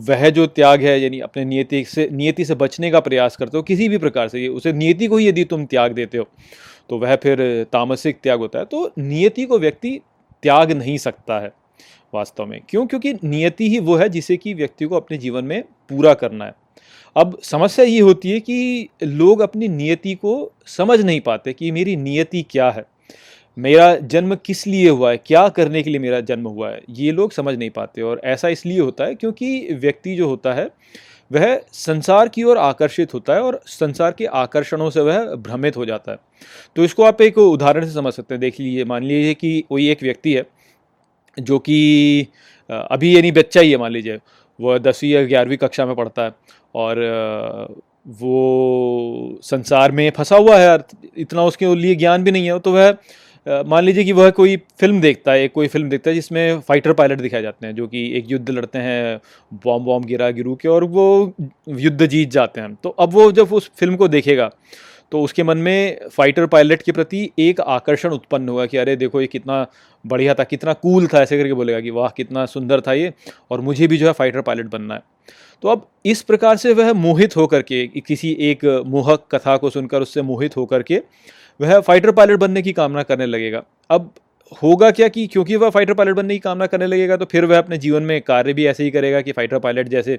[0.07, 3.63] वह जो त्याग है, यानी अपने नियति से नियति से बचने का प्रयास करते हो,
[3.63, 6.27] किसी भी प्रकार से, उसे नियति को ही यदि तुम त्याग देते हो
[6.89, 7.39] तो वह फिर
[7.73, 9.99] तामसिक त्याग होता है। तो नियति को व्यक्ति
[10.43, 11.51] त्याग नहीं सकता है।
[12.13, 12.87] वास्तव में। क्यों?
[12.87, 16.53] क्योंकि नियति ही वो है जिसे कि व्यक्ति को अपने जीवन में पूरा करना है।
[17.15, 21.95] अब समस्या ये होती है कि लोग अपनी नियति को समझ नहीं पाते कि मेरी
[21.95, 22.85] नियति क्या है।
[23.57, 25.17] मेरा जन्म किस लिए हुआ है?
[25.17, 26.81] क्या करने के लिए मेरा जन्म हुआ है?
[26.89, 30.69] ये लोग समझ नहीं पाते और ऐसा इसलिए होता है क्योंकि व्यक्ति जो होता है,
[31.31, 35.85] वह संसार की ओर आकर्षित होता है और संसार के आकर्षणों से वह भ्रमित हो
[35.85, 36.17] जाता है।
[36.75, 39.89] तो इसको आप एक उदाहरण से समझ सकते हैं। देख लीजिए, मान लीजिए कि कोई
[39.89, 40.43] एक व्यक्ति है
[41.41, 42.27] जो कि
[42.69, 44.19] अभी यानी बच्चा ही है, मान लीजिए।
[44.59, 46.31] वह दसवीं या ग्यारहवीं कक्षा में पढ़ता है
[46.75, 46.99] और
[48.19, 50.77] वो संसार में फंसा हुआ है
[51.17, 54.99] इतना उसके लिए ज्ञान भी नहीं है। तो वह मान लीजिए कि वह कोई फ़िल्म
[55.01, 58.25] देखता है कोई फ़िल्म देखता है, जिसमें फाइटर पायलट दिखाए जाते हैं, जो कि एक
[58.31, 59.19] युद्ध लड़ते हैं
[59.65, 61.33] बॉम्ब वॉम्ब गिरा, गिरू के, और वो
[61.69, 64.49] युद्ध जीत जाते हैं। तो अब वो जब उस फ़िल्म को देखेगा
[65.11, 69.21] तो उसके मन में फाइटर पायलट के प्रति एक आकर्षण उत्पन्न हुआ कि अरे देखो
[69.21, 69.65] ये कितना
[70.05, 73.13] बढ़िया था, कितना कूल था, ऐसे करके बोलेगा कि वाह, कितना सुंदर था ये
[73.51, 75.01] और मुझे भी जो है फाइटर पायलट बनना है।
[75.63, 80.01] तो अब इस प्रकार से वह मोहित होकर के, किसी एक मोहक कथा को सुनकर
[80.01, 81.01] उससे मोहित होकर के
[81.59, 84.13] वह फाइटर पायलट बनने की कामना करने लगेगा। अब
[84.61, 87.57] होगा क्या कि क्योंकि वह फाइटर पायलट बनने की कामना करने लगेगा तो फिर वह
[87.57, 90.17] अपने जीवन में कार्य भी ऐसे ही करेगा कि फाइटर पायलट जैसे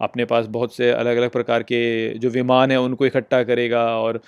[0.00, 4.20] अपने पास बहुत से अलग अलग प्रकार के जो विमान हैं, उनको इकट्ठा करेगा और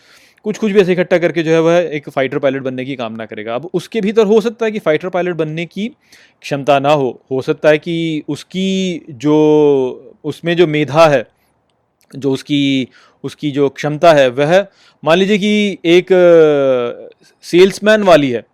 [0.44, 3.26] कुछ कुछ भी ऐसे इकट्ठा करके जो है, वह एक फाइटर पायलट बनने की कामना
[3.26, 5.88] करेगा। अब उसके भीतर हो सकता है कि फाइटर पायलट बनने की
[6.40, 11.26] क्षमता ना हो। हो सकता है कि उसकी जो, उसमें जो मेधा है,
[12.16, 12.88] जो उसकी
[13.24, 14.66] उसकी जो क्षमता है, वह,
[15.04, 16.06] मान लीजिए कि एक
[17.42, 18.44] सेल्समैन वाली है,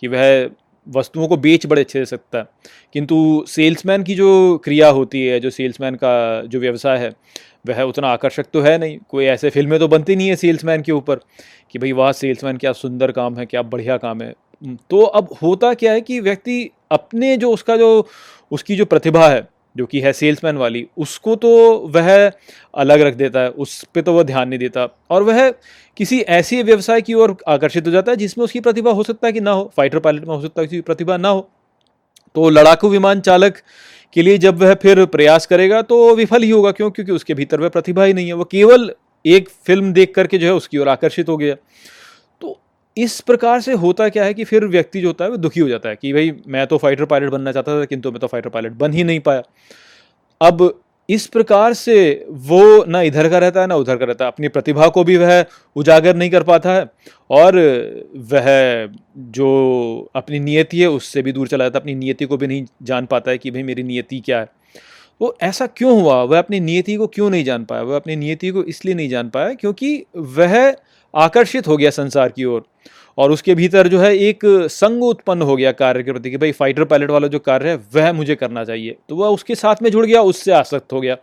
[0.00, 0.50] कि वह
[0.88, 2.44] वस्तुओं को बेच बड़े अच्छे से सकता है।
[2.92, 7.12] किंतु सेल्समैन की जो क्रिया होती है, जो सेल्समैन का जो व्यवसाय है,
[7.66, 10.92] वह उतना आकर्षक तो है नहीं। कोई ऐसे फ़िल्में तो बनती नहीं है सेल्समैन के
[10.92, 11.16] ऊपर
[11.70, 14.34] कि भाई, वह, सेल्समैन क्या सुंदर काम है, क्या बढ़िया काम है।
[14.90, 18.08] तो अब होता क्या है कि व्यक्ति अपने जो उसका जो,
[18.50, 21.50] उसकी जो प्रतिभा है जो कि है सेल्समैन वाली, उसको तो
[21.94, 22.30] वह
[22.74, 25.50] अलग रख देता है, उस पर तो वह ध्यान नहीं देता। और वह
[25.96, 29.32] किसी ऐसे व्यवसाय की ओर आकर्षित हो जाता है, जिसमें उसकी प्रतिभा हो सकता है
[29.32, 31.48] कि ना हो फाइटर पायलट में हो सकता है उसकी प्रतिभा ना हो।
[32.34, 33.56] तो लड़ाकू विमान चालक
[34.12, 36.90] के लिए जब वह फिर प्रयास करेगा तो विफल ही होगा। क्यों?
[36.90, 38.90] क्योंकि उसके भीतर वह प्रतिभा ही नहीं है। वह केवल
[39.24, 41.54] एक फ़िल्म देख करके जो है उसकी ओर आकर्षित हो गया।
[42.96, 45.68] इस प्रकार से होता क्या है कि फिर व्यक्ति जो होता है वो दुखी हो
[45.68, 48.48] जाता है कि भाई, मैं तो फाइटर पायलट बनना चाहता था, किंतु मैं तो फाइटर
[48.48, 49.42] पायलट बन ही नहीं पाया।
[50.40, 54.30] अब इस प्रकार से वो ना इधर का रहता है, ना उधर का रहता है।
[54.30, 55.44] अपनी प्रतिभा को भी वह
[55.76, 56.86] उजागर नहीं कर पाता है
[57.30, 57.56] और
[58.16, 58.46] वह
[59.32, 62.64] जो अपनी नियति है, उससे भी दूर चला जाता है। अपनी नियति को भी नहीं
[62.82, 64.48] जान पाता है कि भाई, मेरी नियति क्या है।
[65.20, 66.22] वो ऐसा क्यों हुआ?
[66.22, 67.82] वह अपनी नियति को क्यों नहीं जान पाया?
[67.82, 70.74] वह अपनी नियति को इसलिए नहीं जान पाया क्योंकि वह
[71.16, 72.64] आकर्षित हो गया संसार की ओर।
[73.18, 74.40] और उसके भीतर जो है एक
[74.70, 77.76] संग उत्पन्न हो गया कार्य के प्रति कि भाई फाइटर पायलट वाला जो कार्य है,
[77.94, 81.16] वह मुझे करना चाहिए। तो वह उसके साथ में जुड़ गया, उससे आसक्त हो गया।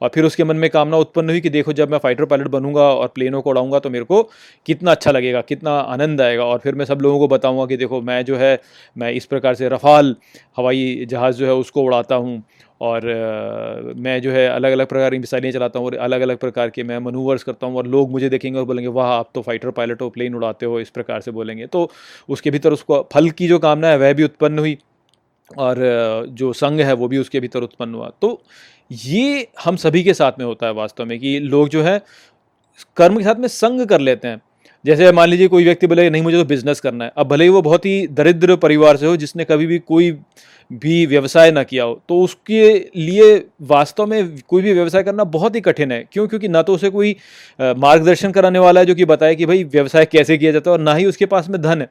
[0.00, 2.82] और फिर उसके मन में कामना उत्पन्न हुई कि देखो जब मैं फाइटर पायलट बनूँगा
[2.84, 4.22] और प्लेनों को उड़ाऊँगा तो मेरे को
[4.66, 8.00] कितना अच्छा लगेगा, कितना आनंद आएगा। और फिर मैं सब लोगों को बताऊँगा कि देखो
[8.02, 8.58] मैं जो है,
[8.96, 10.16] मैं इस प्रकार से रफाल
[10.56, 12.42] हवाई जहाज़ जो है उसको उड़ाता हूँ
[12.80, 13.04] और
[13.96, 16.82] मैं जो है अलग अलग प्रकार की मिसाइलें चलाता हूँ और अलग अलग प्रकार के
[16.82, 20.02] मैं मनूवर्स करता हूँ और लोग मुझे देखेंगे और बोलेंगे, वाह, आप तो फाइटर पायलट
[20.02, 21.90] हो प्लेन उड़ाते हो, इस प्रकार से बोलेंगे। तो
[22.28, 24.76] उसके भीतर उसको, फल की जो कामना है वह भी उत्पन्न हुई
[25.50, 25.76] और
[26.30, 28.40] जो संघ है वो भी उसके भीतर उत्पन्न हुआ। तो
[28.90, 32.00] ये हम सभी के साथ में होता है वास्तव में कि लोग जो है
[32.96, 34.40] कर्म के साथ में संग कर लेते हैं।
[34.84, 37.50] जैसे मान लीजिए कोई व्यक्ति बोले, नहीं, मुझे तो बिज़नेस करना है। अब भले ही
[37.50, 40.10] वो बहुत ही दरिद्र परिवार से हो, जिसने कभी भी कोई
[40.70, 45.54] भी व्यवसाय ना किया हो तो उसके लिए वास्तव में कोई भी व्यवसाय करना बहुत
[45.56, 46.26] ही कठिन है। क्यों?
[46.28, 47.16] क्योंकि ना तो उसे कोई
[47.60, 50.76] मार्गदर्शन कराने वाला है जो कि बताए कि, भाई, व्यवसाय कैसे किया जाता है?
[50.76, 51.88] और ना ही उसके पास में धन है।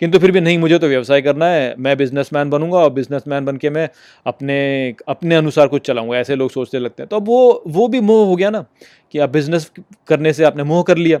[0.00, 3.56] किंतु फिर भी नहीं, मुझे तो व्यवसाय करना है, मैं बिजनेसमैन बनूँगा और बिजनेसमैन बन
[3.56, 3.88] के मैं
[4.26, 8.00] अपने अपने अनुसार कुछ चलाऊँगा, ऐसे लोग सोचते लगते हैं। तो अब वो वो भी
[8.00, 8.64] मोह हो गया ना,
[9.12, 9.70] कि आप बिज़नेस
[10.08, 11.18] करने से आपने मोह कर लिया।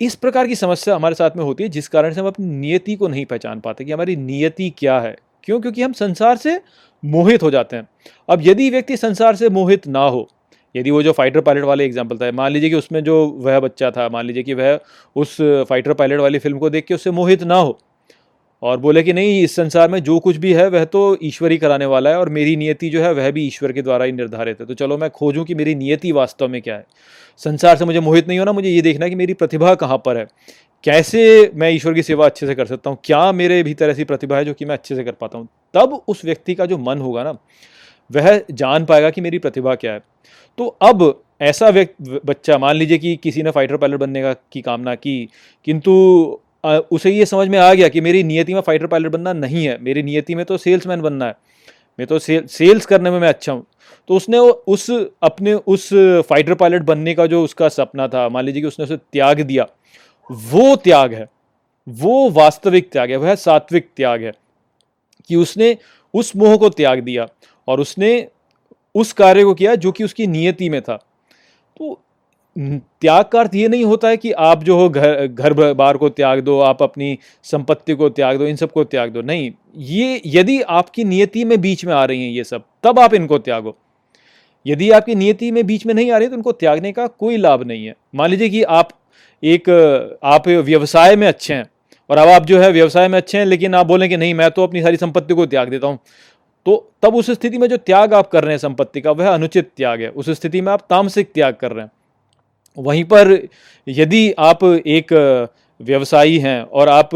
[0.00, 2.94] इस प्रकार की समस्या हमारे साथ में होती है, जिस कारण से हम अपनी नियति
[2.94, 5.60] को नहीं पहचान पाते कि हमारी नियति क्या है। क्यों?
[5.60, 6.60] क्योंकि हम संसार से
[7.04, 7.88] मोहित हो जाते हैं।
[8.28, 10.28] अब यदि व्यक्ति संसार से मोहित ना हो
[10.74, 13.90] यदि वो जो फाइटर पायलट वाले एग्ज़ाम्पल था, मान लीजिए कि उसमें जो वह बच्चा
[13.90, 14.78] था, मान लीजिए कि वह
[15.16, 15.36] उस
[15.68, 17.78] फाइटर पायलट वाली फ़िल्म को देख के उससे मोहित ना हो
[18.62, 21.58] और बोले कि नहीं, इस संसार में जो कुछ भी है, वह तो ईश्वर ही
[21.58, 24.60] कराने वाला है और मेरी नियति जो है, वह भी ईश्वर के द्वारा ही निर्धारित
[24.60, 26.86] है। तो चलो मैं खोजूं कि मेरी नियति वास्तव में क्या है।
[27.40, 30.26] संसार से मुझे मोहित नहीं होना, मुझे ये देखना कि मेरी प्रतिभा कहाँ पर है।
[30.84, 32.98] कैसे मैं ईश्वर की सेवा अच्छे से कर सकता हूँ?
[33.04, 35.48] क्या मेरे भीतर ऐसी प्रतिभा है जो कि मैं अच्छे से कर पाता हूँ?
[35.74, 37.36] तब उस व्यक्ति का जो मन होगा ना
[38.10, 40.00] वह जान पाएगा कि मेरी प्रतिभा क्या है।
[40.58, 44.60] तो अब ऐसा व्यक्ति बच्चा, मान लीजिए कि किसी ने फाइटर पायलट बनने का, की
[44.60, 45.28] कामना की,
[45.66, 45.92] किंतु
[46.92, 49.78] उसे ये समझ में आ गया कि मेरी नियति में फाइटर पायलट बनना नहीं है।
[49.80, 51.36] मेरी नियति में तो सेल्समैन बनना है।
[51.98, 53.64] मैं तो सेल सेल्स करने में मैं अच्छा हूँ।
[54.08, 54.90] तो उसने उस,
[55.22, 55.88] अपने उस
[56.28, 59.66] फाइटर पायलट बनने का जो उसका सपना था, मान लीजिए कि उसने उसे त्याग दिया,
[60.30, 61.26] वो त्याग है।
[61.86, 64.32] वो वास्तविक त्याग है, वह सात्विक त्याग है
[65.30, 65.76] कि उसने
[66.14, 67.26] उस मोह को त्याग दिया।
[67.68, 68.26] और उसने
[68.94, 70.96] उस कार्य को किया जो कि उसकी नियति में था।
[71.76, 72.00] तो
[72.56, 76.08] त्याग का अर्थ ये नहीं होता है कि आप जो हो घर घर बार को
[76.10, 80.60] त्याग दो, आप अपनी संपत्ति को त्याग दो, इन सबको त्याग दो। नहीं, ये यदि
[80.62, 83.76] आपकी नियति में बीच में आ रही हैं ये सब, तब आप इनको त्यागो।
[84.66, 87.62] यदि आपकी नियति में बीच में नहीं आ रही तो उनको त्यागने का कोई लाभ
[87.62, 88.88] नहीं है। मान लीजिए कि आप
[89.42, 89.70] एक,
[90.24, 91.68] आप व्यवसाय में अच्छे हैं
[92.10, 94.50] और अब आप जो है व्यवसाय में अच्छे हैं, लेकिन आप बोलें कि नहीं, मैं
[94.50, 95.98] तो अपनी सारी संपत्ति को त्याग देता हूँ।
[96.68, 99.70] तो तब उस स्थिति में जो त्याग आप कर रहे हैं संपत्ति का, वह अनुचित
[99.76, 101.90] त्याग है। उस स्थिति में आप तामसिक त्याग कर रहे हैं।
[102.78, 103.30] वहीं पर
[103.86, 105.12] यदि आप एक
[105.80, 107.14] व्यवसायी हैं और आप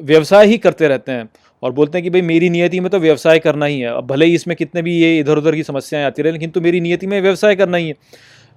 [0.00, 1.28] व्यवसाय ही करते रहते हैं
[1.62, 4.26] और बोलते हैं कि भाई मेरी नियति में तो व्यवसाय करना ही है, अब भले
[4.26, 7.06] ही इसमें कितने भी ये इधर उधर की समस्याएँ आती रहे, लेकिन तो मेरी नियति
[7.06, 7.94] में व्यवसाय करना ही है।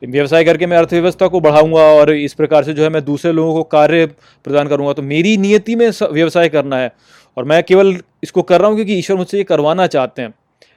[0.02, 3.54] व्यवसाय करके मैं अर्थव्यवस्था को बढ़ाऊँगा और इस प्रकार से जो है मैं दूसरे लोगों
[3.54, 4.06] को कार्य
[4.46, 6.92] प्रदान करूँगा तो मेरी नियति में व्यवसाय करना है।
[7.38, 10.34] और मैं केवल इसको कर रहा हूँ क्योंकि ईश्वर मुझसे ये करवाना चाहते हैं।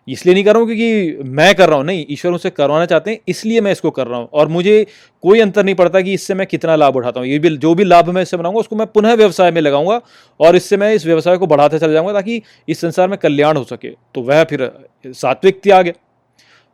[0.09, 3.11] इसलिए नहीं कर रहा हूँ क्योंकि मैं कर रहा हूँ, नहीं, ईश्वर मुझसे करवाना चाहते
[3.11, 4.87] हैं, इसलिए मैं इसको कर रहा हूँ। और मुझे
[5.25, 7.85] कोई अंतर नहीं पड़ता कि इससे मैं कितना लाभ उठाता हूँ। ये भी, जो भी
[7.85, 10.01] लाभ मैं इससे बनाऊँगा, उसको मैं पुनः व्यवसाय में लगाऊँगा
[10.41, 13.65] और इससे मैं इस व्यवसाय को बढ़ाते चले जाऊँगा ताकि इस संसार में कल्याण हो
[13.65, 14.71] सके। तो वह फिर
[15.07, 15.95] सात्विक त्याग है।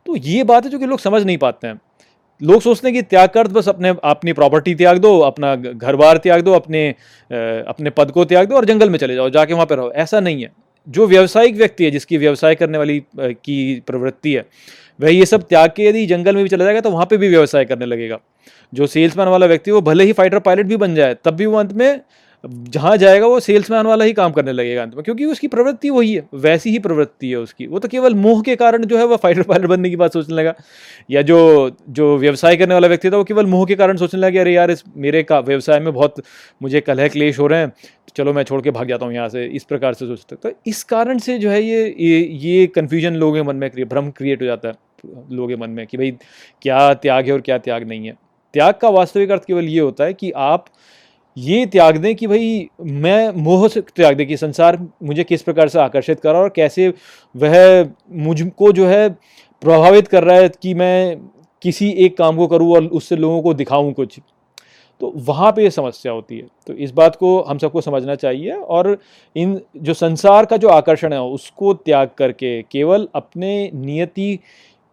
[0.05, 1.79] तो ये बात है जो कि लोग समझ नहीं पाते हैं।
[2.41, 6.17] लोग सोचते हैं कि त्याग कर बस अपने, अपनी प्रॉपर्टी त्याग दो, अपना घर बार
[6.17, 6.87] त्याग दो, अपने
[7.67, 10.19] अपने पद को त्याग दो और जंगल में चले जाओ, जाके वहाँ पर रहो। ऐसा
[10.19, 10.51] नहीं है।
[10.87, 14.45] जो व्यवसायिक व्यक्ति है, जिसकी व्यवसाय करने वाली की प्रवृत्ति है,
[14.99, 17.29] वह ये सब त्याग के यदि जंगल में भी चला जाएगा तो वहाँ पर भी
[17.29, 18.19] व्यवसाय करने लगेगा।
[18.73, 21.57] जो सेल्समैन वाला व्यक्ति वो भले ही फाइटर पायलट भी बन जाए, तब भी वो
[21.57, 22.01] अंत में
[22.43, 26.13] जहाँ जाएगा वो सेल्समैन वाला ही काम करने लगेगा अंत में, क्योंकि उसकी प्रवृत्ति वही
[26.13, 29.17] है, वैसी ही प्रवृत्ति है उसकी। वो तो केवल मोह के कारण जो है वो
[29.17, 30.53] फाइटर पायलट बनने की बात सोचने लगा।
[31.09, 31.39] या जो
[31.89, 34.71] जो व्यवसाय करने वाला व्यक्ति था वो केवल मोह के कारण सोचने लगा अरे यार,
[34.71, 36.21] इस मेरे का व्यवसाय में बहुत
[36.61, 39.29] मुझे कलह क्लेश हो रहे हैं तो चलो मैं छोड़ के भाग जाता हूँ यहाँ
[39.29, 43.15] से, इस प्रकार से सोचते। तो इस कारण से जो है ये ये ये कन्फ्यूज़न
[43.15, 44.73] लोगों के मन में भ्रम क्रिएट हो जाता है,
[45.05, 46.11] लोगों के मन में कि भाई
[46.61, 48.17] क्या त्याग है और क्या त्याग नहीं है।
[48.53, 50.65] त्याग का वास्तविक अर्थ केवल ये होता है कि आप
[51.37, 55.69] ये त्याग दें कि भाई, मैं मोह से त्याग दें कि संसार मुझे किस प्रकार
[55.69, 56.93] से आकर्षित कर रहा है और कैसे
[57.35, 57.89] वह
[58.23, 59.09] मुझको जो है
[59.61, 61.17] प्रभावित कर रहा है कि मैं
[61.63, 64.19] किसी एक काम को करूँ और उससे लोगों को दिखाऊँ कुछ।
[65.01, 68.51] तो वहाँ पे ये समस्या होती है। तो इस बात को हम सबको समझना चाहिए
[68.51, 68.97] और
[69.35, 74.39] इन जो संसार का जो आकर्षण है उसको त्याग करके, केवल अपने नियति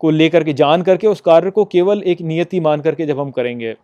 [0.00, 3.30] को लेकर के, जान करके, उस कार्य को केवल एक नियति मान करके जब हम
[3.30, 3.74] करेंगे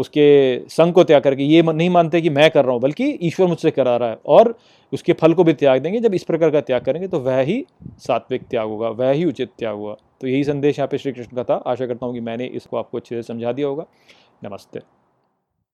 [0.00, 0.26] उसके
[0.68, 3.70] संग को त्याग करके, ये नहीं मानते कि मैं कर रहा हूँ, बल्कि ईश्वर मुझसे
[3.70, 4.54] करा रहा है और
[4.92, 7.64] उसके फल को भी त्याग देंगे। जब इस प्रकार का त्याग करेंगे तो वह ही
[7.98, 11.36] सात्विक त्याग होगा, वह ही उचित त्याग होगा। तो यही संदेश यहाँ पे श्री कृष्ण
[11.36, 13.86] का था। आशा करता हूँ कि मैंने इसको आपको अच्छे से समझा दिया होगा।
[14.44, 14.99] नमस्ते।